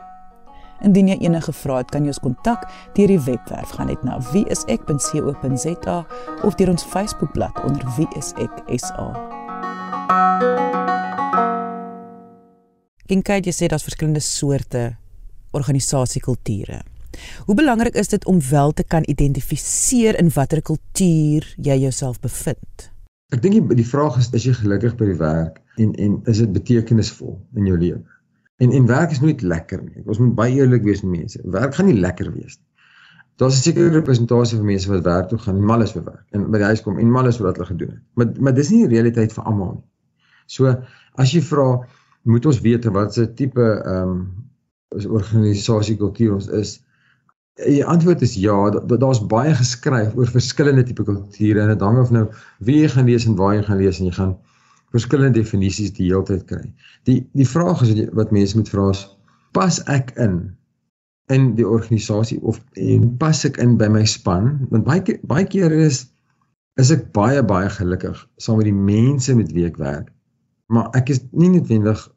Indien 0.81 1.07
jy 1.07 1.17
enige 1.19 1.53
vrae 1.53 1.77
het, 1.77 1.89
kan 1.91 2.01
jy 2.01 2.07
ons 2.07 2.19
kontak 2.19 2.71
deur 2.93 3.07
die 3.07 3.19
webwerf 3.19 3.69
gaan 3.69 3.87
net 3.87 4.03
na 4.03 4.19
wieisek.co.za 4.31 6.05
of 6.43 6.55
deur 6.55 6.69
ons 6.69 6.83
Facebookblad 6.83 7.63
onder 7.63 7.83
wieiseksa. 7.97 9.07
Kyk, 13.05 13.45
jy 13.45 13.51
sê 13.51 13.67
daar's 13.67 13.83
verskillende 13.83 14.19
soorte 14.19 14.97
organisasiekulture. 15.51 16.83
Hoe 17.45 17.55
belangrik 17.55 17.95
is 17.95 18.07
dit 18.07 18.25
om 18.25 18.41
wel 18.49 18.71
te 18.71 18.83
kan 18.83 19.03
identifiseer 19.05 20.19
in 20.19 20.31
watter 20.33 20.61
kultuur 20.61 21.53
jy 21.57 21.77
jouself 21.79 22.19
bevind? 22.19 22.89
Ek 23.33 23.41
dink 23.41 23.53
die, 23.53 23.75
die 23.81 23.87
vraag 23.87 24.17
is 24.17 24.31
is 24.33 24.45
jy 24.47 24.53
gelukkig 24.57 24.95
by 24.97 25.11
die 25.11 25.19
werk 25.19 25.59
en 25.77 25.93
en 25.95 26.21
is 26.31 26.41
dit 26.41 26.53
betekenisvol 26.53 27.35
in 27.55 27.69
jou 27.69 27.77
lewe? 27.77 28.01
En 28.59 28.71
en 28.71 28.87
werk 28.89 29.11
is 29.15 29.21
nooit 29.23 29.41
lekker 29.41 29.83
nie. 29.83 30.01
Ons 30.05 30.19
moet 30.19 30.33
baie 30.35 30.55
eerlik 30.57 30.83
wees 30.83 31.03
met 31.05 31.19
mense. 31.19 31.41
Werk 31.43 31.77
gaan 31.77 31.87
nie 31.91 31.99
lekker 31.99 32.31
wees 32.33 32.57
nie. 32.57 32.65
Daar's 33.39 33.55
'n 33.55 33.63
sekere 33.63 33.89
representasie 33.89 34.57
van 34.57 34.65
mense 34.65 34.89
wat 34.89 35.03
werk 35.03 35.29
toe 35.29 35.37
gaan 35.37 35.55
en 35.55 35.65
mal 35.65 35.81
is 35.81 35.91
vir 35.91 36.03
werk 36.03 36.25
en 36.31 36.51
by 36.51 36.57
die 36.57 36.71
huis 36.71 36.81
kom 36.81 36.97
en 36.99 37.11
mal 37.11 37.27
is 37.27 37.37
wat 37.39 37.55
hulle 37.55 37.69
gedoen 37.69 37.89
het. 37.89 38.03
Maar 38.13 38.27
maar 38.39 38.53
dis 38.53 38.69
nie 38.69 38.81
die 38.87 38.95
realiteit 38.95 39.33
vir 39.33 39.43
almal 39.43 39.73
nie. 39.73 39.87
So 40.45 40.75
as 41.13 41.31
jy 41.31 41.41
vra, 41.41 41.87
moet 42.23 42.45
ons 42.45 42.61
weet 42.61 42.85
wat 42.85 43.13
se 43.13 43.33
tipe 43.33 43.61
ehm 43.61 44.09
um, 44.09 44.27
organisasie 45.07 45.97
kultuur 45.97 46.33
ons 46.33 46.47
is. 46.47 46.79
Die 47.59 47.85
antwoord 47.85 48.21
is 48.21 48.35
ja, 48.39 48.69
daar's 48.87 49.19
baie 49.27 49.51
geskryf 49.55 50.13
oor 50.15 50.29
verskillende 50.31 50.83
tipe 50.87 51.03
kulture 51.03 51.61
en 51.61 51.73
dit 51.73 51.81
hang 51.83 51.97
of 51.99 52.11
nou 52.15 52.27
wie 52.63 52.77
jy 52.81 52.91
gaan 52.93 53.09
lees 53.09 53.25
en 53.27 53.35
waar 53.39 53.57
jy 53.57 53.65
gaan 53.67 53.81
lees 53.81 53.99
en 53.99 54.07
jy 54.07 54.13
gaan 54.15 54.37
verskillende 54.95 55.41
definisies 55.41 55.91
die 55.97 56.07
hele 56.07 56.23
tyd 56.27 56.45
kry. 56.49 56.61
Die 57.09 57.19
die 57.37 57.47
vraag 57.47 57.83
is 57.85 57.91
wat 58.15 58.31
mense 58.35 58.57
moet 58.57 58.71
vra 58.71 58.89
is 58.93 59.03
pas 59.57 59.81
ek 59.91 60.13
in 60.17 60.39
in 61.33 61.51
die 61.57 61.67
organisasie 61.67 62.39
of 62.41 62.61
en 62.79 63.11
pas 63.21 63.43
ek 63.45 63.59
in 63.61 63.75
by 63.81 63.89
my 63.91 64.05
span? 64.07 64.55
Want 64.71 64.87
baie 64.87 65.19
baie 65.27 65.49
keer 65.49 65.75
is 65.75 66.05
is 66.79 66.93
ek 66.95 67.09
baie 67.17 67.43
baie 67.43 67.67
gelukkig 67.75 68.23
saam 68.39 68.61
met 68.61 68.69
die 68.69 68.79
mense 68.93 69.35
met 69.35 69.51
wie 69.57 69.67
ek 69.67 69.81
werk. 69.81 70.07
Maar 70.71 70.93
ek 70.97 71.11
is 71.11 71.21
nie 71.31 71.51
noodwendig 71.57 72.07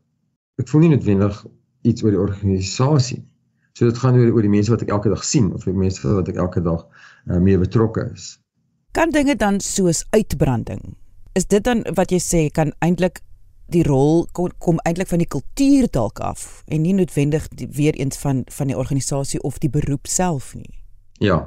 ek 0.62 0.70
voel 0.70 0.86
nie 0.86 0.94
noodwendig 0.94 1.44
iets 1.88 2.06
oor 2.06 2.14
die 2.14 2.24
organisasie 2.28 3.18
nie. 3.18 3.31
So 3.72 3.88
dit 3.88 3.98
gaan 3.98 4.18
oor 4.20 4.32
oor 4.36 4.44
die 4.44 4.52
mense 4.52 4.70
wat 4.70 4.82
ek 4.84 4.92
elke 4.92 5.12
dag 5.12 5.24
sien 5.24 5.52
of 5.56 5.64
die 5.64 5.76
mense 5.76 6.04
wat 6.04 6.28
ek 6.28 6.40
elke 6.40 6.62
dag 6.64 6.84
uh, 6.84 7.38
mee 7.38 7.58
betrokke 7.58 8.10
is. 8.12 8.36
Kan 8.92 9.10
dinge 9.10 9.36
dan 9.36 9.60
soos 9.64 10.04
uitbranding. 10.12 10.96
Is 11.32 11.48
dit 11.48 11.64
dan 11.64 11.84
wat 11.96 12.12
jy 12.12 12.20
sê 12.20 12.42
kan 12.52 12.74
eintlik 12.84 13.22
die 13.72 13.84
rol 13.86 14.26
kom, 14.36 14.50
kom 14.60 14.80
eintlik 14.84 15.08
van 15.08 15.22
die 15.22 15.30
kultuur 15.30 15.88
dalk 15.94 16.20
af 16.20 16.62
en 16.68 16.84
nie 16.84 16.92
noodwendig 16.96 17.46
die, 17.56 17.68
weer 17.72 17.96
eens 17.96 18.20
van 18.20 18.44
van 18.52 18.68
die 18.68 18.76
organisasie 18.76 19.40
of 19.48 19.58
die 19.62 19.70
beroep 19.72 20.10
self 20.10 20.52
nie. 20.58 20.68
Ja. 21.24 21.46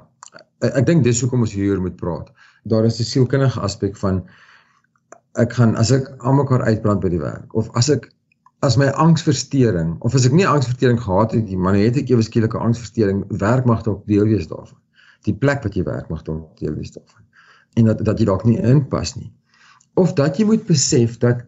Ek, 0.63 0.71
ek 0.81 0.89
dink 0.89 1.05
dis 1.05 1.21
hoekom 1.21 1.45
ons 1.45 1.53
hier 1.53 1.81
moet 1.81 1.97
praat. 1.99 2.31
Daar 2.65 2.87
is 2.89 2.99
'n 2.99 3.05
sielkundige 3.05 3.61
aspek 3.61 3.97
van 4.01 4.23
ek 5.37 5.53
gaan 5.53 5.75
as 5.75 5.91
ek 5.91 6.09
almekaar 6.19 6.63
uitbrand 6.65 7.01
by 7.01 7.09
die 7.09 7.21
werk 7.21 7.53
of 7.53 7.69
as 7.75 7.89
ek 7.89 8.09
as 8.59 8.77
my 8.77 8.87
angsversteuring 9.01 9.95
of 9.99 10.15
as 10.15 10.25
ek 10.25 10.33
nie 10.33 10.47
angsversteuring 10.47 10.99
gehad 11.01 11.35
het 11.35 11.45
nie, 11.49 11.57
maar 11.57 11.75
net 11.77 11.97
ek 11.99 12.09
ewe 12.13 12.23
skielike 12.25 12.57
angsversteuring 12.57 13.23
werk 13.41 13.65
mag 13.69 13.83
dalk 13.85 14.05
deel 14.09 14.25
wees 14.29 14.47
daarvan. 14.47 14.79
Die 15.27 15.35
plek 15.35 15.63
wat 15.65 15.75
jy 15.75 15.83
werk 15.87 16.09
mag 16.09 16.23
dalk 16.25 16.55
deel 16.61 16.75
wees 16.77 16.93
daarvan. 16.95 17.23
En 17.75 17.91
dat 17.91 18.03
dat 18.07 18.19
jy 18.19 18.29
dalk 18.29 18.45
nie 18.47 18.59
inpas 18.61 19.15
nie. 19.19 19.31
Of 19.99 20.13
dat 20.13 20.39
jy 20.39 20.47
moet 20.47 20.65
besef 20.67 21.17
dat 21.23 21.43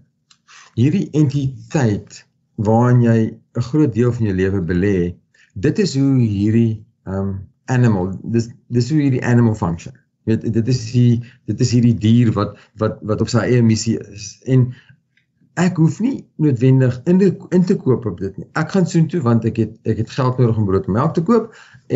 hierdie 0.77 1.07
entiteit 1.17 2.23
waarin 2.55 3.01
jy 3.01 3.19
'n 3.57 3.67
groot 3.69 3.93
deel 3.93 4.13
van 4.13 4.25
jou 4.25 4.35
lewe 4.35 4.61
belê, 4.61 5.15
dit 5.53 5.79
is 5.79 5.95
hoe 5.95 6.17
hierdie 6.19 6.85
um 7.05 7.39
animal, 7.65 8.13
dis 8.23 8.49
dis 8.69 8.89
hoe 8.89 9.01
hierdie 9.01 9.23
animal 9.23 9.55
function. 9.55 9.93
Weet 10.27 10.53
dit 10.53 10.67
is 10.67 10.91
die 10.91 11.23
dit 11.45 11.59
is 11.59 11.71
hierdie 11.71 11.95
dier 11.95 12.31
wat 12.35 12.57
wat 12.81 12.99
wat 13.01 13.21
op 13.21 13.29
sy 13.31 13.45
eie 13.45 13.63
missie 13.63 13.97
is. 14.11 14.37
En 14.45 14.73
ek 15.57 15.79
hoef 15.81 15.97
nie 16.03 16.19
noodwendig 16.37 16.99
in 17.09 17.17
die, 17.17 17.31
in 17.55 17.63
te 17.65 17.75
koop 17.81 18.05
op 18.05 18.19
dit 18.21 18.35
nie. 18.37 18.45
Ek 18.59 18.75
gaan 18.75 18.85
soontoe 18.89 19.23
want 19.25 19.45
ek 19.49 19.57
het 19.57 19.89
ek 19.89 20.03
het 20.03 20.11
geld 20.13 20.37
nodig 20.37 20.57
om 20.61 20.67
brood 20.69 20.85
en 20.85 20.93
melk 20.93 21.15
te 21.15 21.23
koop 21.25 21.47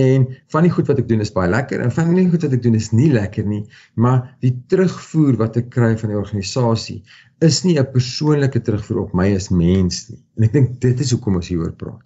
en 0.04 0.26
van 0.54 0.66
die 0.66 0.72
goed 0.74 0.88
wat 0.90 1.02
ek 1.04 1.10
doen 1.12 1.22
is 1.22 1.34
baie 1.36 1.50
lekker 1.52 1.84
en 1.86 1.94
van 1.94 2.10
die 2.18 2.26
goed 2.32 2.48
wat 2.48 2.56
ek 2.58 2.64
doen 2.64 2.78
is 2.80 2.90
nie 2.96 3.12
lekker 3.14 3.46
nie, 3.46 3.62
maar 3.94 4.24
die 4.42 4.54
terugvoer 4.72 5.38
wat 5.42 5.60
ek 5.62 5.70
kry 5.76 5.92
van 6.02 6.14
die 6.14 6.18
organisasie 6.18 7.04
is 7.46 7.62
nie 7.66 7.78
'n 7.78 7.92
persoonlike 7.94 8.62
terugvoer 8.66 9.04
op 9.04 9.14
my 9.14 9.28
as 9.36 9.50
mens 9.50 10.10
nie. 10.10 10.20
En 10.38 10.44
ek 10.50 10.54
dink 10.54 10.80
dit 10.82 11.00
is 11.00 11.12
hoekom 11.14 11.38
ons 11.38 11.48
hieroor 11.48 11.74
praat. 11.78 12.02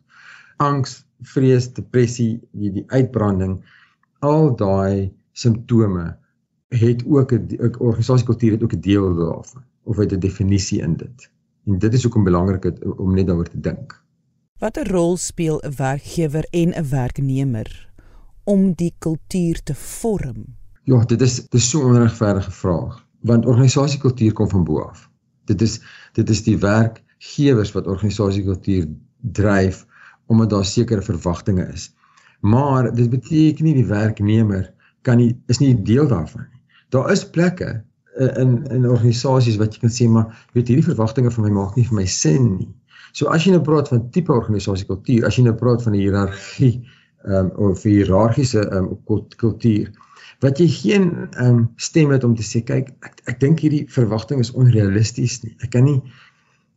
Angs, 0.60 1.06
vrees, 1.24 1.72
depressie, 1.74 2.42
die 2.52 2.72
die 2.72 2.86
uitbranding, 2.92 3.62
al 4.20 4.56
daai 4.56 5.12
simptome 5.32 6.18
het 6.76 7.06
ook 7.06 7.32
'n 7.32 7.76
organisasiekultuur 7.80 8.52
het 8.52 8.64
ook 8.64 8.76
'n 8.76 8.82
deel 8.82 9.16
daarvan 9.16 9.64
of 9.84 9.98
het 9.98 10.12
'n 10.12 10.20
definisie 10.20 10.82
in 10.82 10.96
dit. 10.96 11.30
En 11.66 11.80
dit 11.80 11.94
is 11.94 12.04
hoekom 12.04 12.24
belangrik 12.24 12.66
is 12.66 12.84
om 12.98 13.14
net 13.14 13.28
daaroor 13.28 13.50
te 13.50 13.60
dink. 13.60 14.04
Watter 14.60 14.88
rol 14.88 15.18
speel 15.18 15.62
'n 15.64 15.74
werkgewer 15.78 16.48
en 16.52 16.74
'n 16.74 16.90
werknemer 16.90 17.90
om 18.44 18.74
die 18.74 18.94
kultuur 18.98 19.64
te 19.64 19.76
vorm? 19.76 20.56
Ja, 20.84 21.06
dit 21.06 21.22
is 21.22 21.50
dis 21.50 21.70
so 21.70 21.82
'n 21.82 21.86
onregverdige 21.86 22.52
vraag. 22.52 23.06
want 23.26 23.46
organisasiekultuur 23.46 24.34
kom 24.34 24.50
van 24.50 24.64
bo 24.64 24.82
af. 24.82 25.10
Dit 25.46 25.62
is 25.62 25.80
dit 26.14 26.30
is 26.30 26.44
die 26.44 26.58
werkgewers 26.58 27.72
wat 27.72 27.88
organisasiekultuur 27.88 28.88
dryf 29.22 29.86
omdat 30.26 30.50
daar 30.50 30.66
sekere 30.66 31.02
verwagtinge 31.02 31.68
is. 31.74 31.94
Maar 32.42 32.94
dit 32.94 33.10
beteken 33.10 33.66
nie 33.66 33.74
die 33.74 33.86
werknemer 33.86 34.74
kan 35.02 35.18
nie 35.18 35.36
is 35.48 35.60
nie 35.62 35.74
deel 35.82 36.08
daarvan 36.08 36.48
nie. 36.52 36.62
Daar 36.90 37.12
is 37.12 37.30
plekke 37.30 37.84
in 38.16 38.64
in 38.72 38.88
organisasies 38.90 39.58
wat 39.62 39.76
jy 39.76 39.84
kan 39.84 39.94
sê 39.94 40.08
maar 40.08 40.32
weet 40.54 40.72
hierdie 40.72 40.88
verwagtinge 40.88 41.32
van 41.32 41.48
my 41.48 41.54
maak 41.58 41.76
nie 41.76 41.88
vir 41.88 42.00
my 42.00 42.06
sin 42.06 42.58
nie. 42.58 42.72
So 43.16 43.28
as 43.32 43.46
jy 43.46 43.52
nou 43.56 43.64
praat 43.64 43.92
van 43.92 44.10
tipe 44.12 44.34
organisasiekultuur, 44.34 45.26
as 45.28 45.38
jy 45.38 45.46
nou 45.46 45.56
praat 45.56 45.84
van 45.84 45.94
'n 45.94 46.02
hiërargie 46.04 46.74
ehm 47.26 47.52
um, 47.52 47.70
of 47.70 47.84
hiërargiese 47.84 48.62
ehm 48.66 48.92
um, 48.92 49.26
kultuur 49.38 49.92
wat 50.44 50.60
jy 50.60 50.68
geen 50.68 51.06
ehm 51.32 51.48
um, 51.48 51.62
stem 51.76 52.12
het 52.12 52.24
om 52.24 52.36
te 52.36 52.44
sê 52.44 52.62
kyk 52.64 52.92
ek 53.08 53.22
ek 53.32 53.40
dink 53.40 53.60
hierdie 53.64 53.86
verwagting 53.90 54.40
is 54.44 54.52
onrealisties 54.52 55.42
nie. 55.44 55.56
Ek 55.64 55.72
kan 55.76 55.86
nie 55.88 56.02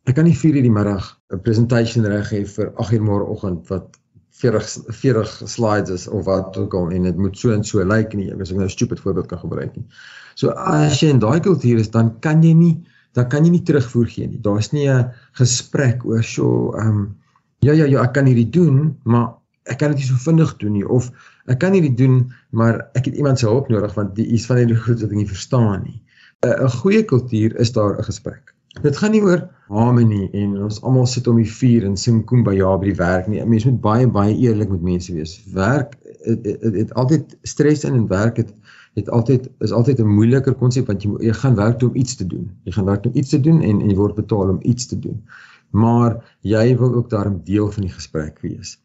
ek 0.09 0.14
kan 0.16 0.25
nie 0.25 0.37
4 0.37 0.57
uur 0.57 0.66
die 0.66 0.73
middag 0.73 1.18
'n 1.33 1.42
presentation 1.42 2.07
reg 2.07 2.30
hê 2.33 2.45
vir 2.47 2.73
8 2.76 2.92
uur 2.99 3.04
môreoggend 3.11 3.68
wat 3.68 3.99
40 4.38 4.95
40 4.95 5.42
slides 5.50 5.90
is 5.90 6.09
of 6.09 6.25
wat 6.25 6.57
ook 6.57 6.75
al 6.75 6.90
en 6.95 7.02
dit 7.09 7.16
moet 7.16 7.38
so 7.38 7.50
en 7.52 7.64
so 7.64 7.83
lyk 7.83 7.88
like 7.90 8.16
nie. 8.16 8.28
Ek 8.33 8.40
as 8.40 8.52
ek 8.52 8.61
nou 8.61 8.66
'n 8.66 8.71
stupid 8.71 9.00
voorbeeld 9.00 9.26
kan 9.26 9.38
gebruik 9.38 9.76
nie. 9.76 9.87
So 10.35 10.50
as 10.50 11.00
jy 11.00 11.09
in 11.11 11.18
daai 11.18 11.40
kultuur 11.40 11.78
is 11.78 11.90
dan 11.90 12.18
kan 12.21 12.42
jy 12.42 12.54
nie 12.54 12.76
dan 13.14 13.28
kan 13.28 13.45
jy 13.45 13.50
nie 13.50 13.62
terugvoer 13.62 14.07
gee 14.07 14.28
nie. 14.28 14.40
Daar's 14.40 14.73
nie 14.73 14.88
'n 14.88 15.11
gesprek 15.33 16.04
oor 16.04 16.23
so 16.23 16.75
ehm 16.78 16.88
um, 16.88 17.16
ja 17.61 17.73
ja 17.73 17.85
ja 17.85 18.02
ek 18.02 18.12
kan 18.14 18.26
hierdie 18.26 18.50
doen, 18.50 18.97
maar 19.04 19.35
ek 19.66 19.78
kan 19.78 19.90
dit 19.90 19.99
nie 19.99 20.07
so 20.07 20.14
vinnig 20.14 20.57
doen 20.57 20.73
nie 20.73 20.87
of 20.87 21.11
ek 21.47 21.59
kan 21.59 21.73
hierdie 21.73 21.95
doen 21.95 22.33
maar 22.50 22.88
ek 22.95 23.04
het 23.07 23.14
iemand 23.14 23.38
se 23.38 23.47
hulp 23.47 23.68
nodig 23.68 23.95
want 23.95 24.14
die 24.14 24.26
is 24.26 24.47
van 24.47 24.57
hierdie 24.57 24.76
goed 24.76 25.00
wat 25.00 25.11
ek 25.11 25.16
nie 25.16 25.26
verstaan 25.26 25.83
nie. 25.85 26.02
'n 26.47 26.64
'n 26.64 26.71
goeie 26.71 27.02
kultuur 27.04 27.57
is 27.57 27.73
daar 27.73 27.99
'n 27.99 28.04
gesprek. 28.04 28.54
Dit 28.83 28.97
gaan 28.97 29.11
nie 29.11 29.23
oor 29.23 29.41
harmonie 29.69 30.29
en 30.39 30.55
ons 30.65 30.81
almal 30.87 31.07
sit 31.11 31.27
om 31.29 31.39
die 31.41 31.51
vuur 31.51 31.85
en 31.89 31.97
sing 32.01 32.23
kumbaya 32.29 32.71
by 32.81 32.91
die 32.91 32.99
werk 32.99 33.27
nie. 33.29 33.43
Mense 33.45 33.71
moet 33.73 33.81
baie 33.85 34.07
baie 34.15 34.37
eerlik 34.37 34.71
met 34.73 34.85
mense 34.87 35.15
wees. 35.15 35.35
Werk 35.55 35.97
het, 36.05 36.45
het, 36.47 36.63
het, 36.63 36.77
het 36.77 36.95
altyd 36.95 37.37
stres 37.43 37.85
in 37.89 37.99
en 37.99 38.07
werk 38.11 38.41
het 38.43 38.55
het 38.99 39.11
altyd 39.15 39.49
is 39.63 39.73
altyd 39.73 40.01
'n 40.01 40.15
moeiliker 40.15 40.55
konsep 40.55 40.87
want 40.87 41.03
jy 41.03 41.11
jy 41.27 41.33
gaan 41.33 41.55
werk 41.55 41.83
om 41.83 41.95
iets 41.95 42.17
te 42.17 42.27
doen. 42.27 42.51
Jy 42.65 42.73
gaan 42.73 42.85
werk 42.85 43.07
om 43.07 43.13
iets 43.15 43.31
te 43.31 43.41
doen 43.41 43.61
en 43.63 43.81
en 43.81 43.91
jy 43.91 43.97
word 43.97 44.15
betaal 44.15 44.49
om 44.55 44.59
iets 44.63 44.87
te 44.87 44.99
doen. 44.99 45.23
Maar 45.71 46.37
jy 46.41 46.77
wil 46.79 46.95
ook 46.95 47.11
daarom 47.11 47.41
deel 47.45 47.71
van 47.71 47.83
die 47.83 47.93
gesprek 47.93 48.41
wees. 48.41 48.79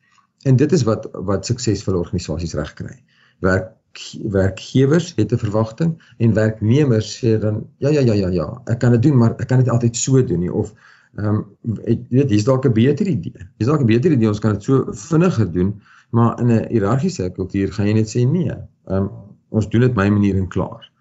En 0.43 0.55
dit 0.55 0.71
is 0.71 0.83
wat 0.83 1.07
wat 1.11 1.45
suksesvolle 1.45 1.97
organisasies 1.97 2.53
regkry. 2.53 3.03
Werk 3.39 3.71
werkgewers 4.31 5.13
het 5.15 5.31
'n 5.31 5.37
verwagting 5.37 5.91
en 6.17 6.33
werknemers 6.33 7.17
sê 7.19 7.39
dan 7.39 7.67
ja 7.77 7.89
ja 7.89 7.99
ja 7.99 8.13
ja 8.13 8.29
ja, 8.29 8.61
ek 8.65 8.79
kan 8.79 8.91
dit 8.91 9.01
doen, 9.01 9.17
maar 9.17 9.33
ek 9.37 9.47
kan 9.47 9.57
dit 9.57 9.69
altyd 9.69 9.95
so 9.95 10.23
doen 10.25 10.39
nie 10.39 10.53
of 10.53 10.73
ehm 11.15 11.27
um, 11.35 11.45
jy 11.85 12.05
weet 12.09 12.29
hier's 12.29 12.43
dalk 12.43 12.65
'n 12.65 12.73
beter 12.73 13.07
idee. 13.07 13.47
Hier's 13.57 13.69
dalk 13.69 13.81
'n 13.81 13.85
beter 13.85 14.11
idee, 14.11 14.27
ons 14.27 14.39
kan 14.39 14.53
dit 14.53 14.63
so 14.63 14.85
vinniger 14.91 15.51
doen, 15.51 15.81
maar 16.09 16.39
in 16.39 16.47
'n 16.51 16.65
hiërargiese 16.69 17.31
kultuur 17.35 17.73
gaan 17.73 17.87
jy 17.87 17.93
net 17.93 18.09
sê 18.09 18.25
nee. 18.25 18.51
Ehm 18.87 19.03
um, 19.03 19.09
ons 19.49 19.69
doen 19.69 19.81
dit 19.81 19.95
my 19.95 20.09
manier 20.09 20.35
en 20.35 20.47
klaar. 20.47 20.91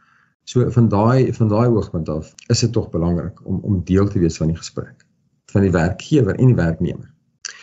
So 0.45 0.71
van 0.71 0.89
daai 0.89 1.33
van 1.33 1.49
daai 1.49 1.69
oogpunt 1.69 2.09
af 2.09 2.35
is 2.47 2.61
dit 2.61 2.73
tog 2.73 2.91
belangrik 2.91 3.47
om 3.47 3.61
om 3.63 3.85
deel 3.85 4.09
te 4.09 4.19
wees 4.19 4.37
van 4.37 4.47
die 4.47 4.57
gesprek 4.57 5.07
van 5.53 5.61
die 5.61 5.71
werkgewer 5.71 6.35
en 6.35 6.47
die 6.47 6.55
werknemer. 6.55 7.13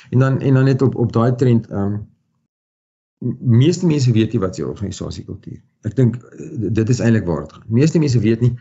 En 0.10 0.20
dan 0.20 0.40
en 0.40 0.54
dan 0.54 0.64
net 0.64 0.82
op 0.82 0.96
op 0.96 1.14
daai 1.14 1.36
trend 1.36 1.68
ehm 1.68 1.94
um, 1.94 2.08
meeste 3.40 3.86
mense 3.86 4.12
weet 4.12 4.32
nie 4.32 4.40
wat 4.40 4.56
se 4.56 4.68
organisasie 4.68 5.26
kultuur. 5.28 5.60
Ek 5.88 5.96
dink 5.96 6.20
eh, 6.20 6.72
dit 6.80 6.90
is 6.90 7.02
eintlik 7.04 7.28
waar 7.28 7.44
dit 7.46 7.54
gaan. 7.54 7.66
Meeste 7.68 8.00
mense 8.00 8.20
weet 8.20 8.44
nie 8.46 8.54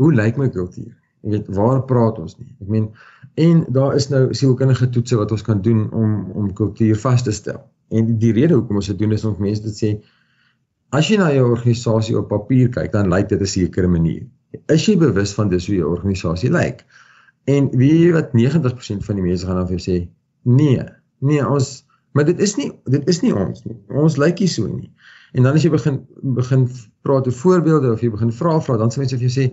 hoe 0.00 0.12
lyk 0.14 0.40
my 0.40 0.48
kultuur. 0.52 0.92
Jy 1.24 1.32
weet 1.34 1.48
waar 1.56 1.82
praat 1.88 2.18
ons 2.22 2.36
nie. 2.38 2.52
Ek 2.62 2.68
meen 2.72 2.90
en 3.46 3.64
daar 3.76 3.96
is 3.98 4.08
nou 4.08 4.28
sielkundige 4.34 4.88
toetse 4.94 5.18
wat 5.20 5.32
ons 5.36 5.44
kan 5.44 5.60
doen 5.62 5.86
om 5.92 6.12
om 6.32 6.52
kultuur 6.56 6.96
vas 7.02 7.24
te 7.24 7.34
stel. 7.36 7.60
En 7.92 8.16
die 8.18 8.32
rede 8.32 8.56
hoekom 8.56 8.80
ons 8.80 8.92
dit 8.92 8.98
doen 8.98 9.12
is 9.12 9.24
om 9.28 9.36
mense 9.38 9.64
te 9.64 9.74
sê 9.74 9.96
as 10.96 11.10
jy 11.10 11.18
na 11.20 11.28
jou 11.34 11.44
organisasie 11.50 12.16
op 12.16 12.30
papier 12.30 12.70
kyk, 12.72 12.92
dan 12.94 13.10
lyk 13.12 13.28
dit 13.28 13.40
'n 13.40 13.46
sekere 13.46 13.88
manier. 13.88 14.24
Is 14.72 14.86
jy 14.86 14.96
bewus 14.96 15.34
van 15.34 15.48
dis 15.48 15.66
hoe 15.66 15.76
jou 15.76 15.90
organisasie 15.90 16.50
lyk? 16.50 16.86
En 17.44 17.68
wie 17.78 18.12
wat 18.12 18.32
90% 18.32 19.04
van 19.04 19.16
die 19.16 19.24
mense 19.24 19.46
gaan 19.46 19.56
dan 19.56 19.68
vir 19.68 19.82
sê 19.82 20.08
Nee. 20.42 20.82
Nee, 21.18 21.42
ons 21.46 21.85
maar 22.16 22.24
dit 22.24 22.38
is 22.40 22.54
nie 22.56 22.70
dit 22.92 23.08
is 23.12 23.20
nie 23.20 23.32
ons 23.36 23.64
nie. 23.68 23.76
Ons 24.02 24.16
lyk 24.20 24.40
nie 24.40 24.50
so 24.50 24.68
nie. 24.70 24.90
En 25.36 25.44
dan 25.44 25.58
as 25.58 25.64
jy 25.66 25.70
begin 25.72 25.98
begin 26.38 26.66
praat 27.04 27.28
oor 27.28 27.38
voorbeelde 27.40 27.92
of 27.92 28.04
jy 28.04 28.10
begin 28.14 28.32
vra 28.32 28.56
vra 28.64 28.78
dan 28.80 28.92
sê 28.94 29.02
mense 29.02 29.18
vir 29.18 29.26
jou 29.28 29.34
sê 29.34 29.48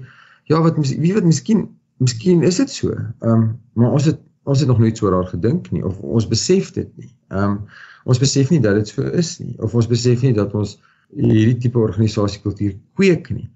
ja, 0.51 0.59
wat 0.63 0.79
wie 0.79 1.13
wat 1.15 1.27
miskien 1.27 1.65
miskien 2.03 2.43
is 2.47 2.61
dit 2.61 2.71
so. 2.71 2.95
Ehm 2.95 3.33
um, 3.33 3.49
maar 3.79 3.97
ons 3.99 4.07
het 4.11 4.21
ons 4.43 4.59
het 4.59 4.67
nog 4.67 4.79
nooit 4.79 4.97
so 4.99 5.11
daar 5.11 5.27
gedink 5.27 5.69
nie 5.75 5.83
of 5.83 5.99
ons 5.99 6.27
besef 6.31 6.71
dit 6.77 6.89
nie. 6.99 7.11
Ehm 7.31 7.57
um, 7.57 7.59
ons 8.03 8.19
besef 8.19 8.49
nie 8.51 8.59
dat 8.63 8.79
dit 8.79 8.95
so 8.95 9.11
is 9.23 9.37
nie 9.43 9.55
of 9.59 9.75
ons 9.75 9.87
besef 9.87 10.23
nie 10.23 10.33
dat 10.35 10.55
ons 10.55 10.77
hierdie 11.13 11.59
tipe 11.67 11.79
organisasiekultuur 11.79 12.77
kweek 12.99 13.29
nie. 13.35 13.49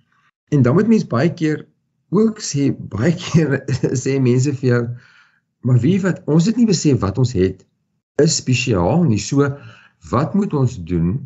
En 0.51 0.61
dan 0.63 0.75
moet 0.77 0.87
mense 0.87 1.07
baie 1.07 1.33
keer 1.33 1.65
ook 2.15 2.39
sê 2.43 2.69
baie 2.95 3.15
keer 3.23 3.61
sê 3.95 4.19
mense 4.23 4.53
vir 4.61 4.69
jou 4.73 4.83
Maar 5.67 5.79
wie 5.79 5.97
wat 6.01 6.21
ons 6.25 6.45
het 6.47 6.55
nie 6.55 6.67
besef 6.69 6.99
wat 7.03 7.17
ons 7.17 7.33
het 7.35 7.65
is 8.21 8.37
spesiaal 8.41 9.03
nie. 9.07 9.19
So 9.21 9.45
wat 10.09 10.33
moet 10.33 10.53
ons 10.53 10.77
doen 10.83 11.17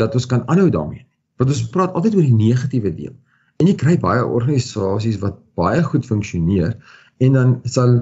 dat 0.00 0.14
ons 0.14 0.26
kan 0.26 0.44
aanhou 0.46 0.68
daarmee? 0.70 1.06
Want 1.36 1.52
ons 1.52 1.64
praat 1.72 1.96
altyd 1.96 2.18
oor 2.18 2.28
die 2.28 2.36
negatiewe 2.36 2.92
deel. 2.94 3.16
En 3.60 3.70
jy 3.70 3.76
kry 3.80 3.96
baie 4.00 4.24
organisasies 4.24 5.20
wat 5.22 5.40
baie 5.56 5.82
goed 5.84 6.06
funksioneer 6.08 6.76
en 7.24 7.38
dan 7.38 7.56
sal 7.64 7.98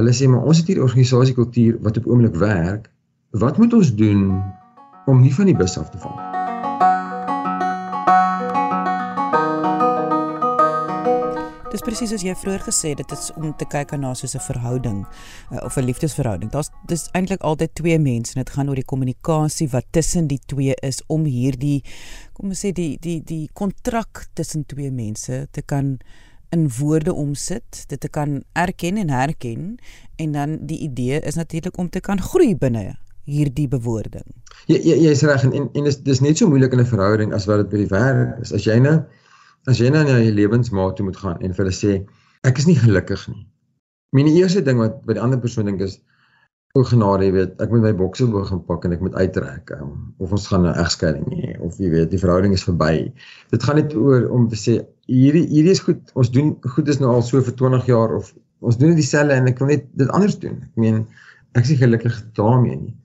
hulle 0.00 0.14
sê 0.16 0.28
maar 0.30 0.48
ons 0.48 0.62
het 0.62 0.72
hier 0.72 0.82
organisasiekultuur 0.84 1.78
wat 1.84 2.00
op 2.00 2.08
oomblik 2.08 2.40
werk. 2.40 2.88
Wat 3.36 3.60
moet 3.60 3.76
ons 3.76 3.94
doen 3.94 4.30
om 5.10 5.20
nie 5.20 5.34
van 5.34 5.52
die 5.52 5.58
bus 5.58 5.78
af 5.78 5.92
te 5.92 6.00
val 6.00 6.16
nie? 6.16 6.93
Dis 11.74 11.82
presies 11.82 12.12
soos 12.12 12.22
jy 12.22 12.30
vroeër 12.38 12.62
gesê 12.62 12.92
het, 12.92 13.00
dit 13.02 13.12
is 13.16 13.32
om 13.34 13.48
te 13.58 13.66
kyk 13.66 13.96
na 13.98 14.12
soos 14.14 14.36
'n 14.38 14.42
verhouding 14.46 14.98
uh, 15.50 15.58
of 15.66 15.74
'n 15.76 15.82
liefdesverhouding. 15.82 16.52
Daar's 16.52 16.70
dis 16.86 17.08
eintlik 17.18 17.42
altyd 17.42 17.74
twee 17.74 17.98
mense 17.98 18.36
en 18.36 18.44
dit 18.44 18.52
gaan 18.54 18.68
oor 18.68 18.78
die 18.78 18.90
kommunikasie 18.92 19.66
wat 19.72 19.84
tussen 19.90 20.28
die 20.30 20.38
twee 20.46 20.74
is 20.82 21.02
om 21.08 21.24
hierdie 21.24 21.82
kom 22.32 22.48
ons 22.54 22.62
sê 22.62 22.70
die 22.70 22.96
die 23.00 23.18
die 23.24 23.48
kontrak 23.52 24.28
tussen 24.34 24.62
twee 24.66 24.90
mense 24.90 25.48
te 25.50 25.62
kan 25.62 25.98
in 26.52 26.70
woorde 26.78 27.12
omsit, 27.12 27.84
dit 27.88 28.00
te 28.00 28.08
kan 28.08 28.44
erken 28.52 28.96
en 28.96 29.10
herken 29.10 29.76
en 30.16 30.32
dan 30.32 30.58
die 30.62 30.78
idee 30.78 31.20
is 31.20 31.34
natuurlik 31.34 31.76
om 31.76 31.90
te 31.90 32.00
kan 32.00 32.22
groei 32.22 32.54
binne 32.54 32.94
hierdie 33.26 33.68
bewoording. 33.68 34.30
Ja 34.66 34.78
jy's 34.78 35.22
reg 35.22 35.42
en 35.42 35.52
en, 35.52 35.68
en 35.74 35.84
dis 35.84 35.98
dis 35.98 36.20
net 36.20 36.38
so 36.38 36.46
moeilik 36.48 36.72
in 36.72 36.80
'n 36.80 36.86
verhouding 36.86 37.34
as 37.34 37.46
wat 37.50 37.56
dit 37.56 37.68
by 37.68 37.76
die 37.76 37.90
werk 37.90 38.38
is. 38.40 38.52
As 38.52 38.62
jy 38.62 38.78
nou 38.78 39.02
as 39.70 39.80
jy 39.80 39.90
nou 39.92 40.04
na 40.04 40.18
jou 40.20 40.32
lewensmaat 40.36 40.96
toe 40.96 41.06
moet 41.06 41.20
gaan 41.20 41.40
en 41.40 41.54
vir 41.56 41.64
hulle 41.64 41.76
sê 41.76 41.92
ek 42.44 42.58
is 42.60 42.66
nie 42.68 42.78
gelukkig 42.78 43.28
nie. 43.30 43.46
My 44.14 44.24
eerste 44.30 44.62
ding 44.62 44.78
wat 44.78 45.00
by 45.08 45.16
die 45.16 45.22
ander 45.24 45.40
persoon 45.42 45.66
dink 45.70 45.80
is 45.82 45.98
o 46.74 46.82
genade, 46.82 47.22
jy 47.22 47.32
weet, 47.36 47.52
ek 47.62 47.70
moet 47.70 47.84
my 47.84 47.92
bokse 47.94 48.26
begin 48.26 48.60
pak 48.66 48.84
en 48.86 48.94
ek 48.96 49.02
moet 49.04 49.14
uittrek 49.14 49.70
um, 49.76 49.92
of 50.18 50.32
ons 50.34 50.46
gaan 50.50 50.64
'n 50.66 50.74
egskeiding 50.82 51.28
hê 51.30 51.52
of 51.62 51.78
jy 51.78 51.90
weet, 51.92 52.10
die 52.10 52.18
verhouding 52.18 52.52
is 52.56 52.66
verby. 52.66 53.12
Dit 53.54 53.62
gaan 53.62 53.78
net 53.78 53.94
oor 53.94 54.26
om 54.34 54.48
te 54.50 54.58
sê 54.58 54.74
hierdie 55.06 55.46
hierdie 55.52 55.74
is 55.76 55.84
goed. 55.86 56.02
Ons 56.18 56.32
doen 56.34 56.56
goed 56.74 56.90
is 56.90 56.98
nou 56.98 57.12
al 57.14 57.22
so 57.22 57.40
vir 57.40 57.54
20 57.54 57.86
jaar 57.86 58.16
of 58.18 58.34
ons 58.58 58.78
doen 58.80 58.90
dit 58.90 58.98
dieselfde 59.02 59.38
en 59.38 59.46
ek 59.46 59.62
wil 59.62 59.70
net 59.70 59.86
dit 59.94 60.10
anders 60.10 60.38
doen. 60.42 60.58
Ek 60.66 60.82
meen 60.82 61.06
ek 61.54 61.62
is 61.62 61.70
nie 61.70 61.82
gelukkig 61.84 62.18
daarmee 62.34 62.76
nie. 62.76 62.96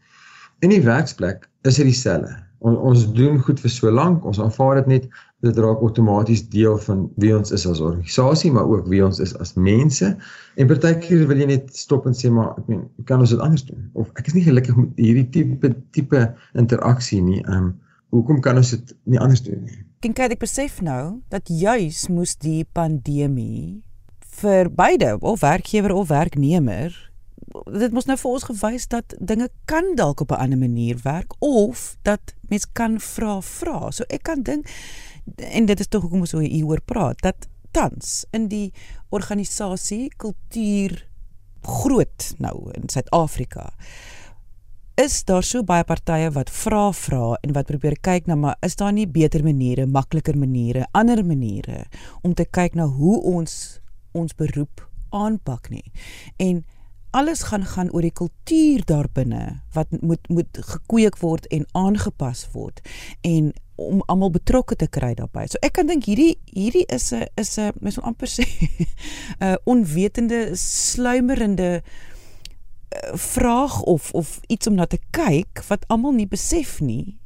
In 0.65 0.73
die 0.73 0.81
werksplek 0.81 1.45
is 1.61 1.77
dit 1.77 1.91
dieselfde. 1.91 2.33
On, 2.59 2.75
ons 2.75 3.05
doen 3.15 3.39
goed 3.39 3.59
vir 3.63 3.71
so 3.71 3.91
lank, 3.91 4.25
ons 4.27 4.39
aanvaar 4.43 4.81
dit 4.81 4.89
net. 4.93 5.09
Dit 5.39 5.57
raak 5.63 5.79
outomaties 5.79 6.41
deel 6.51 6.75
van 6.83 7.05
wie 7.23 7.31
ons 7.31 7.53
is 7.55 7.63
as 7.69 7.79
organisasie 7.79 8.51
maar 8.51 8.67
ook 8.67 8.89
wie 8.91 8.99
ons 9.05 9.21
is 9.23 9.31
as 9.39 9.53
mense. 9.55 10.09
En 10.59 10.67
partykeer 10.67 11.23
wil 11.29 11.39
jy 11.39 11.47
net 11.53 11.69
stop 11.75 12.09
en 12.09 12.17
sê 12.17 12.31
maar 12.33 12.57
ek 12.59 12.67
meen 12.67 12.81
kan 13.07 13.23
ons 13.23 13.31
dit 13.31 13.39
anders 13.39 13.63
doen? 13.69 13.85
Of 13.95 14.11
ek 14.19 14.27
is 14.27 14.35
nie 14.35 14.43
gelukkig 14.49 14.75
met 14.75 14.99
hierdie 14.99 15.29
tipe 15.31 15.71
tipe 15.95 16.25
interaksie 16.59 17.21
nie. 17.23 17.39
Um 17.47 17.77
hoekom 18.11 18.41
kan 18.43 18.59
ons 18.59 18.73
dit 18.73 18.95
nie 19.05 19.21
anders 19.21 19.45
doen 19.45 19.63
nie? 19.63 19.79
Dink 20.03 20.19
ek 20.19 20.39
besef 20.41 20.81
nou 20.83 21.21
dat 21.31 21.47
juis 21.47 22.07
moes 22.11 22.35
die 22.41 22.65
pandemie 22.65 23.85
vir 24.39 24.67
beide 24.71 25.15
of 25.19 25.39
werkgewer 25.43 25.95
of 25.95 26.11
werknemer 26.11 26.95
dit 27.79 27.93
mos 27.95 28.05
nou 28.05 28.17
vir 28.17 28.31
ons 28.31 28.47
gewys 28.49 28.87
dat 28.91 29.15
dinge 29.19 29.49
kan 29.65 29.95
dalk 29.95 30.21
op 30.21 30.31
'n 30.31 30.41
ander 30.45 30.57
manier 30.57 30.97
werk 31.03 31.33
of 31.39 31.97
dat 32.01 32.33
mens 32.49 32.65
kan 32.73 32.99
vra 32.99 33.41
vra 33.41 33.91
so 33.91 34.03
ek 34.09 34.23
kan 34.23 34.43
dink 34.43 34.67
en 35.37 35.65
dit 35.65 35.79
is 35.79 35.87
tog 35.87 36.01
hoekom 36.01 36.19
ons 36.19 36.31
hier 36.31 36.65
oor 36.65 36.81
praat 36.81 37.21
dat 37.21 37.47
tans 37.71 38.25
in 38.31 38.47
die 38.47 38.73
organisasie 39.09 40.09
kultuur 40.17 41.07
groot 41.61 42.33
nou 42.37 42.71
in 42.73 42.89
Suid-Afrika 42.89 43.73
is 44.99 45.23
daar 45.23 45.43
so 45.43 45.63
baie 45.63 45.83
partye 45.87 46.27
wat 46.35 46.49
vra 46.51 46.89
vra 46.91 47.37
en 47.41 47.53
wat 47.55 47.69
probeer 47.69 47.95
kyk 48.03 48.25
na 48.27 48.35
maar 48.35 48.57
is 48.65 48.75
daar 48.75 48.91
nie 48.91 49.07
beter 49.07 49.43
maniere, 49.43 49.85
makliker 49.87 50.35
maniere, 50.37 50.87
ander 50.91 51.21
maniere 51.25 51.85
om 52.21 52.33
te 52.33 52.43
kyk 52.45 52.75
na 52.75 52.83
hoe 52.83 53.21
ons 53.21 53.79
ons 54.11 54.35
beroep 54.35 54.83
aanpak 55.15 55.69
nie. 55.69 55.85
En 56.37 56.65
alles 57.11 57.43
gaan 57.49 57.65
gaan 57.65 57.91
oor 57.91 58.05
die 58.05 58.13
kultuur 58.13 58.83
daarbinne 58.85 59.61
wat 59.73 59.87
moet 60.01 60.29
moet 60.29 60.59
gekweek 60.73 61.17
word 61.21 61.47
en 61.47 61.65
aangepas 61.71 62.45
word 62.53 62.81
en 63.21 63.53
om 63.79 64.03
almal 64.11 64.31
betrokke 64.31 64.75
te 64.75 64.87
kry 64.91 65.13
daarbey. 65.15 65.47
So 65.47 65.61
ek 65.63 65.77
kan 65.79 65.87
dink 65.87 66.05
hierdie 66.09 66.35
hierdie 66.51 66.85
is 66.91 67.11
'n 67.13 67.25
is 67.39 67.57
'n 67.57 67.71
mens 67.79 67.95
wil 67.95 68.09
amper 68.11 68.27
sê 68.35 68.45
'n 69.39 69.57
onwetende 69.63 70.55
sluimerende 70.55 71.81
eh, 71.81 73.15
vraag 73.15 73.81
of 73.81 74.11
of 74.13 74.39
iets 74.47 74.67
om 74.67 74.75
na 74.75 74.85
te 74.85 74.99
kyk 75.11 75.63
wat 75.67 75.87
almal 75.87 76.11
nie 76.11 76.27
besef 76.27 76.81
nie 76.81 77.17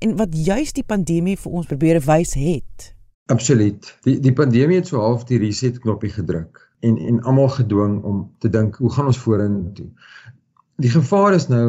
en 0.00 0.16
wat 0.16 0.34
juis 0.34 0.72
die 0.72 0.84
pandemie 0.84 1.36
vir 1.36 1.52
ons 1.52 1.66
probeer 1.66 2.00
wys 2.00 2.34
het. 2.34 2.94
Absoluut. 3.26 3.98
Die 4.02 4.20
die 4.20 4.32
pandemie 4.32 4.76
het 4.76 4.86
so 4.86 5.00
half 5.00 5.24
die 5.24 5.38
reset 5.38 5.80
knoppie 5.80 6.12
gedruk 6.12 6.65
en 6.88 6.98
en 7.10 7.22
almal 7.22 7.48
gedwing 7.56 7.98
om 8.02 8.22
te 8.44 8.50
dink 8.52 8.78
hoe 8.82 8.92
gaan 8.92 9.10
ons 9.12 9.18
vorentoe. 9.24 9.88
Die 10.82 10.92
gevaar 10.92 11.34
is 11.34 11.48
nou 11.52 11.66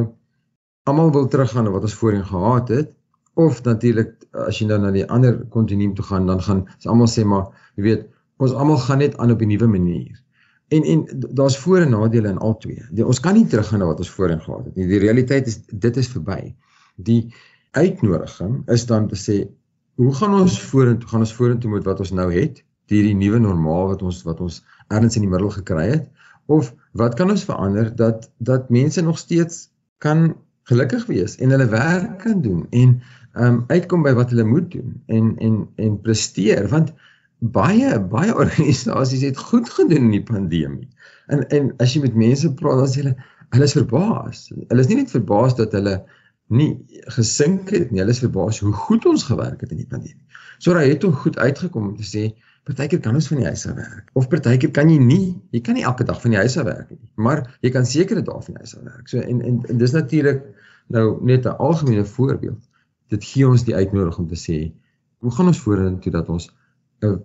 almal 0.87 1.11
wil 1.11 1.27
teruggaan 1.31 1.67
na 1.67 1.73
wat 1.73 1.87
ons 1.87 1.97
voorheen 1.99 2.25
gehad 2.25 2.69
het 2.73 2.93
of 3.33 3.63
natuurlik 3.63 4.13
as 4.47 4.59
jy 4.59 4.67
nou 4.69 4.79
na 4.81 4.91
die 4.95 5.05
ander 5.13 5.39
kontinuum 5.53 5.93
toe 5.97 6.05
gaan 6.05 6.29
dan 6.29 6.41
gaan 6.41 6.63
ons 6.67 6.87
almal 6.93 7.11
sê 7.11 7.25
maar 7.25 7.49
jy 7.75 7.83
weet 7.89 8.07
ons 8.43 8.53
almal 8.53 8.79
gaan 8.85 9.03
net 9.03 9.17
aan 9.17 9.33
op 9.33 9.41
'n 9.41 9.51
nuwe 9.53 9.67
manier. 9.67 10.23
En 10.67 10.83
en 10.83 11.05
daar's 11.39 11.57
voor 11.57 11.79
en 11.79 11.89
nadele 11.89 12.27
in 12.27 12.37
albei. 12.37 12.83
Ons 13.03 13.19
kan 13.19 13.33
nie 13.33 13.47
teruggaan 13.47 13.79
na 13.79 13.85
wat 13.85 13.97
ons 14.03 14.09
voorheen 14.09 14.41
gehad 14.41 14.65
het 14.65 14.75
nie. 14.75 14.87
Die 14.87 14.99
realiteit 14.99 15.47
is 15.47 15.61
dit 15.65 15.97
is 15.97 16.07
verby. 16.07 16.55
Die 16.95 17.33
uitnodiging 17.71 18.67
is 18.67 18.85
dan 18.85 19.07
te 19.07 19.15
sê 19.15 19.47
hoe 19.95 20.13
gaan 20.13 20.33
ons 20.33 20.61
vorentoe 20.61 21.09
gaan 21.09 21.19
ons 21.19 21.33
vorentoe 21.33 21.71
met 21.71 21.83
wat 21.83 21.99
ons 21.99 22.11
nou 22.11 22.33
het? 22.33 22.63
Hierdie 22.87 23.15
nuwe 23.15 23.39
normaal 23.39 23.87
wat 23.87 24.01
ons 24.01 24.23
wat 24.23 24.41
ons 24.41 24.63
ergens 24.87 25.15
in 25.15 25.25
die 25.25 25.31
middel 25.31 25.49
gekry 25.49 25.87
het 25.89 26.09
of 26.45 26.73
wat 26.91 27.15
kan 27.19 27.29
ons 27.29 27.45
verander 27.47 27.91
dat 27.95 28.29
dat 28.37 28.69
mense 28.69 29.01
nog 29.01 29.17
steeds 29.17 29.67
kan 29.97 30.35
gelukkig 30.63 31.05
wees 31.05 31.35
en 31.35 31.49
hulle 31.49 31.67
werk 31.71 32.17
kan 32.23 32.41
doen 32.41 32.65
en 32.69 33.01
um 33.37 33.63
uitkom 33.67 34.03
by 34.03 34.13
wat 34.17 34.31
hulle 34.33 34.47
moet 34.47 34.71
doen 34.71 35.01
en 35.05 35.35
en 35.37 35.67
en 35.75 36.01
presteer 36.01 36.67
want 36.73 36.93
baie 37.39 37.99
baie 38.11 38.35
organisasies 38.43 39.21
het 39.21 39.37
goed 39.37 39.69
gedoen 39.69 40.09
in 40.09 40.15
die 40.15 40.23
pandemie. 40.23 40.89
En 41.27 41.47
en 41.47 41.73
as 41.83 41.93
jy 41.93 42.01
met 42.01 42.15
mense 42.17 42.53
praat 42.53 42.81
dan 42.81 42.91
sê 42.91 43.03
hulle 43.03 43.15
hulle 43.55 43.67
is 43.69 43.75
verbaas. 43.77 44.47
Hulle 44.55 44.83
is 44.83 44.89
nie 44.89 44.99
net 44.99 45.13
verbaas 45.13 45.55
dat 45.55 45.75
hulle 45.77 46.01
nie 46.47 46.71
gesink 47.15 47.69
het 47.75 47.91
nie, 47.91 48.01
hulle 48.01 48.15
is 48.15 48.23
verbaas 48.23 48.59
hoe 48.63 48.73
goed 48.73 49.05
ons 49.05 49.27
gewerk 49.27 49.61
het 49.63 49.71
in 49.71 49.83
die 49.83 49.89
pandemie. 49.89 50.23
So 50.59 50.73
raai 50.73 50.89
het 50.89 51.05
ons 51.07 51.21
goed 51.23 51.37
uitgekom 51.37 51.91
om 51.91 51.95
te 51.99 52.07
sê 52.07 52.29
Partykeer 52.67 52.99
kan 52.99 53.15
ons 53.15 53.27
van 53.31 53.39
die 53.39 53.47
huis 53.47 53.63
af 53.69 53.75
werk 53.77 54.09
of 54.19 54.27
partykeer 54.27 54.71
kan 54.75 54.89
jy 54.91 54.97
nie. 54.99 55.37
Jy 55.55 55.61
kan 55.63 55.77
nie 55.77 55.85
elke 55.87 56.03
dag 56.07 56.19
van 56.21 56.33
die 56.33 56.39
huis 56.41 56.57
af 56.59 56.65
werk 56.67 56.89
nie, 56.91 56.99
maar 57.15 57.45
jy 57.63 57.71
kan 57.71 57.85
sekere 57.87 58.23
dae 58.27 58.41
van 58.43 58.57
die 58.57 58.63
huis 58.63 58.75
af 58.75 58.83
werk. 58.83 59.05
So 59.07 59.21
en 59.23 59.39
en, 59.41 59.61
en 59.71 59.79
dis 59.79 59.95
natuurlik 59.95 60.43
nou 60.91 61.05
net 61.23 61.45
'n 61.45 61.55
algemene 61.69 62.05
voorbeeld. 62.05 62.59
Dit 63.07 63.23
gee 63.23 63.47
ons 63.47 63.63
die 63.63 63.75
uitnodiging 63.75 64.27
om 64.27 64.27
te 64.33 64.39
sê, 64.39 64.57
hoe 65.23 65.31
gaan 65.31 65.47
ons 65.47 65.61
vorentoe 65.63 66.11
dat 66.11 66.29
ons 66.29 66.49
'n 67.01 67.15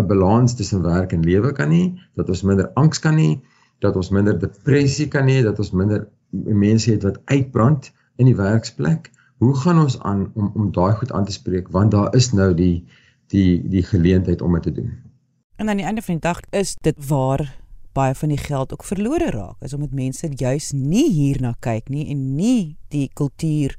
'n 0.00 0.06
balans 0.06 0.54
tussen 0.54 0.82
werk 0.82 1.12
en 1.12 1.22
lewe 1.22 1.52
kan 1.52 1.70
hê, 1.70 1.94
dat 2.14 2.28
ons 2.28 2.42
minder 2.42 2.70
angs 2.74 2.98
kan 2.98 3.18
hê, 3.18 3.40
dat 3.78 3.96
ons 3.96 4.10
minder 4.10 4.38
depressie 4.38 5.08
kan 5.08 5.28
hê, 5.28 5.42
dat 5.42 5.58
ons 5.58 5.70
minder 5.70 6.08
mense 6.30 6.90
het 6.90 7.02
wat 7.02 7.20
uitbrand 7.24 7.92
in 8.16 8.26
die 8.26 8.36
werksplek. 8.36 9.10
Hoe 9.38 9.54
gaan 9.56 9.78
ons 9.78 10.00
aan 10.00 10.30
om 10.34 10.50
om 10.54 10.72
daai 10.72 10.94
goed 10.94 11.12
aan 11.12 11.24
te 11.24 11.32
spreek 11.32 11.68
want 11.68 11.90
daar 11.90 12.14
is 12.14 12.32
nou 12.32 12.54
die 12.54 12.86
die 13.32 13.68
die 13.68 13.82
geleentheid 13.82 14.42
om 14.42 14.52
dit 14.58 14.62
te 14.62 14.72
doen. 14.72 14.92
En 15.56 15.68
aan 15.68 15.76
die 15.80 15.86
einde 15.86 16.02
van 16.02 16.14
die 16.14 16.22
dag 16.22 16.40
is 16.50 16.76
dit 16.80 16.96
waar 17.08 17.42
baie 17.92 18.14
van 18.14 18.28
die 18.28 18.38
geld 18.38 18.72
ook 18.72 18.84
verlore 18.84 19.30
raak. 19.30 19.62
Is 19.64 19.74
omdat 19.74 19.94
mense 19.96 20.28
juis 20.30 20.70
nie 20.72 21.08
hierna 21.10 21.54
kyk 21.64 21.88
nie 21.88 22.06
en 22.12 22.34
nie 22.38 22.76
die 22.94 23.08
kultuur 23.14 23.74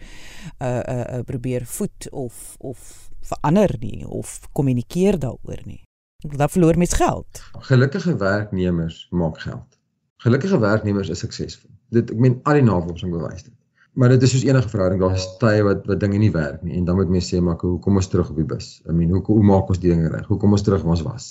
uh 0.59 0.67
uh, 0.67 1.03
uh 1.19 1.21
probeer 1.25 1.65
voed 1.65 2.09
of 2.11 2.55
of 2.57 3.09
verander 3.21 3.75
nie 3.79 4.07
of 4.07 4.39
kommunikeer 4.51 5.19
daaroor 5.19 5.63
nie. 5.65 5.83
Dan 6.19 6.49
verloor 6.49 6.77
mens 6.77 6.93
geld. 6.93 7.43
Gelukkige 7.69 8.17
werknemers 8.17 9.07
maak 9.11 9.39
geld. 9.39 9.79
Gelukkige 10.17 10.59
werknemers 10.59 11.09
is 11.09 11.19
suksesvol. 11.19 11.71
Dit 11.89 12.11
ek 12.11 12.19
meen 12.19 12.39
al 12.43 12.59
die 12.59 12.65
navorsing 12.67 13.11
bewys 13.11 13.45
dit. 13.47 13.55
Maar 13.99 14.13
dit 14.13 14.21
is 14.23 14.31
soos 14.31 14.43
enige 14.47 14.69
verhouding, 14.71 15.01
daar's 15.03 15.25
tye 15.41 15.63
wat 15.67 15.81
wat 15.89 15.99
dinge 15.99 16.21
nie 16.21 16.31
werk 16.31 16.61
nie 16.63 16.77
en 16.77 16.85
dan 16.87 16.95
moet 16.95 17.09
mense 17.11 17.33
sê 17.33 17.39
maar 17.43 17.57
hoe 17.59 17.79
kom 17.83 17.99
ons 17.99 18.07
terug 18.07 18.29
op 18.31 18.37
die 18.39 18.45
bus? 18.47 18.67
I 18.87 18.93
mean, 18.95 19.09
hoe 19.11 19.19
hoe 19.27 19.43
maak 19.49 19.73
ons 19.73 19.81
die 19.83 19.91
dinge 19.91 20.07
reg? 20.13 20.29
Hoe 20.31 20.37
kom 20.39 20.55
ons 20.55 20.63
terug 20.63 20.85
waar 20.85 20.95
ons 20.95 21.03
was? 21.07 21.25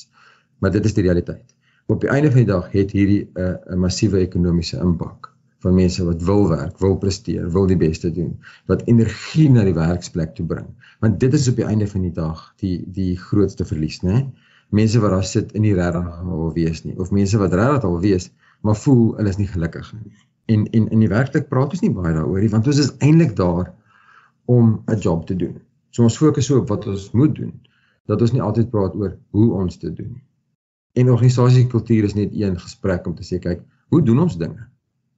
Maar 0.61 0.75
dit 0.75 0.89
is 0.91 0.97
die 0.99 1.05
realiteit. 1.07 1.55
Op 1.89 2.05
die 2.05 2.11
einde 2.13 2.29
van 2.35 2.43
die 2.43 2.51
dag 2.51 2.69
het 2.75 2.93
hierdie 2.93 3.23
'n 3.25 3.41
uh, 3.47 3.73
'n 3.73 3.81
massiewe 3.87 4.21
ekonomiese 4.21 4.83
impak 4.85 5.31
van 5.65 5.75
mense 5.81 6.05
wat 6.11 6.29
wil 6.29 6.45
werk, 6.53 6.77
wil 6.85 6.99
presteer, 7.07 7.49
wil 7.57 7.67
die 7.73 7.81
beste 7.87 8.13
doen, 8.13 8.37
wat 8.67 8.85
energie 8.85 9.49
na 9.51 9.65
die 9.65 9.75
werksplek 9.81 10.37
toe 10.37 10.47
bring. 10.47 10.69
Want 11.01 11.21
dit 11.21 11.33
is 11.41 11.49
op 11.49 11.57
die 11.57 11.69
einde 11.73 11.87
van 11.87 12.05
die 12.05 12.13
dag 12.13 12.53
die 12.61 12.85
die 12.85 13.17
grootste 13.17 13.65
verlies, 13.65 14.03
né? 14.03 14.27
Mense 14.69 15.01
wat 15.01 15.17
daar 15.17 15.25
sit 15.25 15.53
in 15.53 15.63
die 15.63 15.75
regtig 15.75 16.21
wil 16.23 16.53
wees 16.53 16.85
nie 16.85 16.99
of 16.99 17.11
mense 17.11 17.39
wat 17.39 17.55
regtig 17.55 17.89
wil 17.89 18.01
wees, 18.01 18.31
maar 18.61 18.77
voel 18.77 19.15
hulle 19.17 19.29
is 19.29 19.41
nie 19.41 19.53
gelukkig 19.57 19.95
nie 19.97 20.28
en 20.49 20.67
en 20.71 20.89
in 20.89 21.05
die 21.05 21.11
werklik 21.11 21.49
praat 21.49 21.75
ons 21.77 21.85
nie 21.85 21.93
baie 21.95 22.15
daaroor 22.15 22.41
nie 22.41 22.53
want 22.53 22.67
ons 22.71 22.81
is 22.85 22.95
eintlik 23.05 23.37
daar 23.37 23.73
om 24.49 24.83
'n 24.87 24.99
job 24.99 25.27
te 25.27 25.37
doen. 25.37 25.61
So 25.91 26.03
ons 26.03 26.17
fokus 26.17 26.47
so 26.47 26.59
op 26.59 26.69
wat 26.69 26.87
ons 26.87 27.11
moet 27.13 27.35
doen 27.35 27.53
dat 28.07 28.21
ons 28.21 28.33
nie 28.33 28.43
altyd 28.43 28.71
praat 28.71 28.95
oor 28.95 29.19
hoe 29.31 29.53
ons 29.53 29.79
dit 29.79 29.97
doen 29.97 30.09
nie. 30.13 30.25
En 30.93 31.11
organisasiekultuur 31.11 32.05
is 32.05 32.15
net 32.15 32.33
een 32.33 32.59
gesprek 32.61 33.07
om 33.07 33.15
te 33.15 33.23
sê 33.23 33.39
kyk, 33.39 33.61
hoe 33.89 34.03
doen 34.03 34.19
ons 34.19 34.37
dinge? 34.37 34.69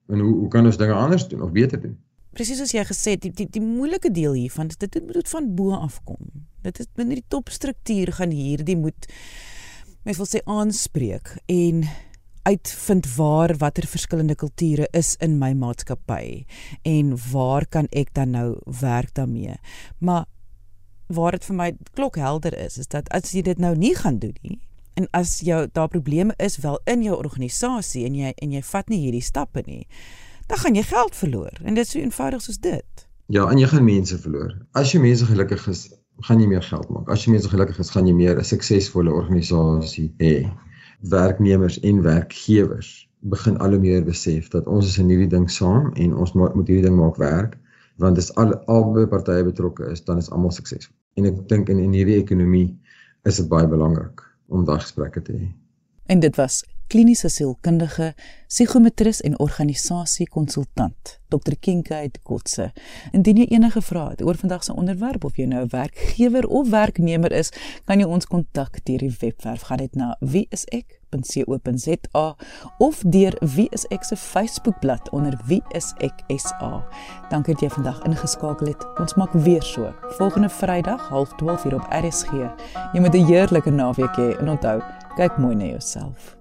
En 0.08 0.18
hoe 0.18 0.34
hoe 0.34 0.48
kan 0.48 0.66
ons 0.66 0.76
dinge 0.76 0.92
anders 0.92 1.28
doen 1.28 1.42
of 1.42 1.52
beter 1.52 1.80
doen? 1.80 1.96
Presies 2.30 2.58
soos 2.58 2.72
jy 2.72 2.84
gesê 2.84 3.10
het, 3.10 3.22
die 3.22 3.32
die, 3.32 3.46
die 3.50 3.62
moeilike 3.62 4.10
deel 4.10 4.32
hiervan 4.32 4.68
is 4.68 4.76
dit 4.76 5.00
moet 5.06 5.28
van 5.28 5.54
bo 5.54 5.70
af 5.70 6.02
kom. 6.04 6.46
Dit 6.62 6.78
is 6.78 6.90
binne 6.94 7.14
die 7.14 7.26
topstruktuur 7.28 8.12
gaan 8.12 8.30
hierdie 8.30 8.76
moet 8.76 9.06
mens 10.02 10.16
wil 10.16 10.28
sê 10.28 10.40
aanspreek 10.48 11.34
en 11.46 11.84
uitvind 12.42 13.06
waar 13.16 13.56
watter 13.56 13.86
verskillende 13.86 14.34
kulture 14.34 14.88
is 14.96 15.16
in 15.20 15.38
my 15.38 15.52
maatskappy 15.52 16.44
en 16.82 17.14
waar 17.32 17.66
kan 17.66 17.86
ek 17.90 18.14
dan 18.14 18.30
nou 18.30 18.58
werk 18.80 19.14
daarmee. 19.14 19.56
Maar 19.98 20.24
waar 21.06 21.36
dit 21.36 21.44
vir 21.44 21.56
my 21.56 21.70
klokhelder 21.94 22.56
is 22.58 22.78
is 22.78 22.88
dat 22.88 23.08
as 23.10 23.32
jy 23.34 23.42
dit 23.42 23.58
nou 23.58 23.74
nie 23.76 23.94
gaan 23.98 24.18
doen 24.22 24.36
nie 24.42 24.60
en 24.94 25.06
as 25.16 25.40
jou 25.46 25.66
daar 25.72 25.88
probleme 25.88 26.34
is 26.36 26.58
wel 26.62 26.80
in 26.84 27.02
jou 27.02 27.16
organisasie 27.16 28.04
en 28.06 28.14
jy 28.14 28.32
en 28.36 28.52
jy 28.52 28.62
vat 28.72 28.90
nie 28.92 28.98
hierdie 29.04 29.24
stappe 29.24 29.62
nie, 29.66 29.86
dan 30.50 30.58
gaan 30.58 30.76
jy 30.76 30.82
geld 30.88 31.16
verloor 31.16 31.62
en 31.62 31.78
dit 31.78 31.86
is 31.86 31.94
so 31.94 32.02
eenvoudig 32.02 32.42
soos 32.44 32.58
dit. 32.58 33.06
Ja, 33.30 33.46
en 33.46 33.58
jy 33.62 33.68
gaan 33.70 33.86
mense 33.86 34.18
verloor. 34.18 34.56
As 34.74 34.92
jy 34.92 35.00
mense 35.00 35.26
gelukkig 35.28 35.68
is, 35.70 35.86
gaan 36.26 36.42
jy 36.42 36.48
meer 36.50 36.64
geld 36.66 36.90
maak. 36.90 37.08
As 37.08 37.24
jy 37.24 37.36
mense 37.36 37.48
gelukkig 37.48 37.78
is, 37.80 37.92
gaan 37.94 38.08
jy 38.10 38.14
meer 38.14 38.38
'n 38.38 38.44
suksesvolle 38.44 39.14
organisasie 39.14 40.10
hê 40.18 40.50
werknemers 41.00 41.80
en 41.80 42.02
werkgewers 42.02 43.08
begin 43.20 43.58
al 43.58 43.70
hoe 43.70 43.78
meer 43.78 44.04
besef 44.04 44.48
dat 44.48 44.66
ons 44.66 44.86
is 44.86 44.98
in 44.98 45.08
hierdie 45.08 45.28
ding 45.28 45.50
saam 45.50 45.92
en 45.94 46.14
ons 46.16 46.32
moet 46.32 46.68
hierdie 46.68 46.86
ding 46.86 46.96
maak 46.96 47.16
werk 47.20 47.58
want 48.00 48.18
as 48.18 48.30
al 48.40 48.54
albei 48.64 49.06
partye 49.06 49.44
betrokke 49.44 49.90
is 49.92 50.04
dan 50.04 50.18
is 50.18 50.30
almal 50.30 50.52
suksesvol. 50.56 50.94
En 51.20 51.28
ek 51.28 51.42
dink 51.48 51.68
in 51.68 51.78
in 51.78 51.92
hierdie 51.92 52.16
ekonomie 52.20 52.68
is 53.28 53.36
dit 53.36 53.48
baie 53.48 53.68
belangrik 53.68 54.22
om 54.48 54.64
daai 54.64 54.80
gesprekke 54.80 55.22
te 55.22 55.36
hê. 55.36 55.48
En 56.06 56.20
dit 56.20 56.36
was 56.40 56.62
kliniese 56.90 57.28
sielkundige, 57.30 58.14
psigometris 58.48 59.20
en 59.20 59.38
organisasiekonsultant, 59.38 61.20
Dr. 61.28 61.54
Kinkaid 61.60 62.18
Kotse. 62.26 62.72
Indien 63.14 63.36
jy 63.38 63.46
enige 63.54 63.82
vrae 63.84 64.16
het 64.16 64.24
oor 64.26 64.34
vandag 64.40 64.64
se 64.66 64.74
onderwerp 64.74 65.24
of 65.24 65.36
jy 65.38 65.46
nou 65.46 65.62
'n 65.64 65.70
werkgewer 65.70 66.48
of 66.48 66.70
werknemer 66.70 67.32
is, 67.32 67.52
kan 67.84 67.98
jy 67.98 68.06
ons 68.06 68.26
kontak 68.26 68.84
deur 68.84 68.98
die 68.98 69.16
webwerf 69.20 69.62
gaan 69.62 69.78
dit 69.78 69.94
na 69.94 70.16
wieisek.co.za 70.20 72.36
of 72.78 73.02
deur 73.06 73.36
Wie 73.40 73.68
is 73.70 73.86
ek 73.90 74.04
se 74.04 74.16
Facebookblad 74.16 75.10
onder 75.10 75.40
Wie 75.46 75.62
is 75.72 75.94
ek 75.98 76.22
SA. 76.36 76.84
Dankie 77.30 77.54
dat 77.54 77.62
jy 77.62 77.68
vandag 77.68 78.04
ingeskakel 78.04 78.66
het. 78.66 78.98
Ons 78.98 79.14
maak 79.14 79.32
weer 79.32 79.62
so. 79.62 79.94
Volgende 80.18 80.48
Vrydag 80.48 81.08
12:30 81.08 81.74
op 81.74 81.86
RSG. 81.90 82.30
Jy 82.92 83.00
moet 83.00 83.14
'n 83.14 83.26
heerlike 83.26 83.70
naweek 83.70 84.16
hê 84.16 84.38
en 84.38 84.48
onthou, 84.48 84.82
kyk 85.16 85.38
mooi 85.38 85.54
na 85.54 85.64
jouself. 85.64 86.39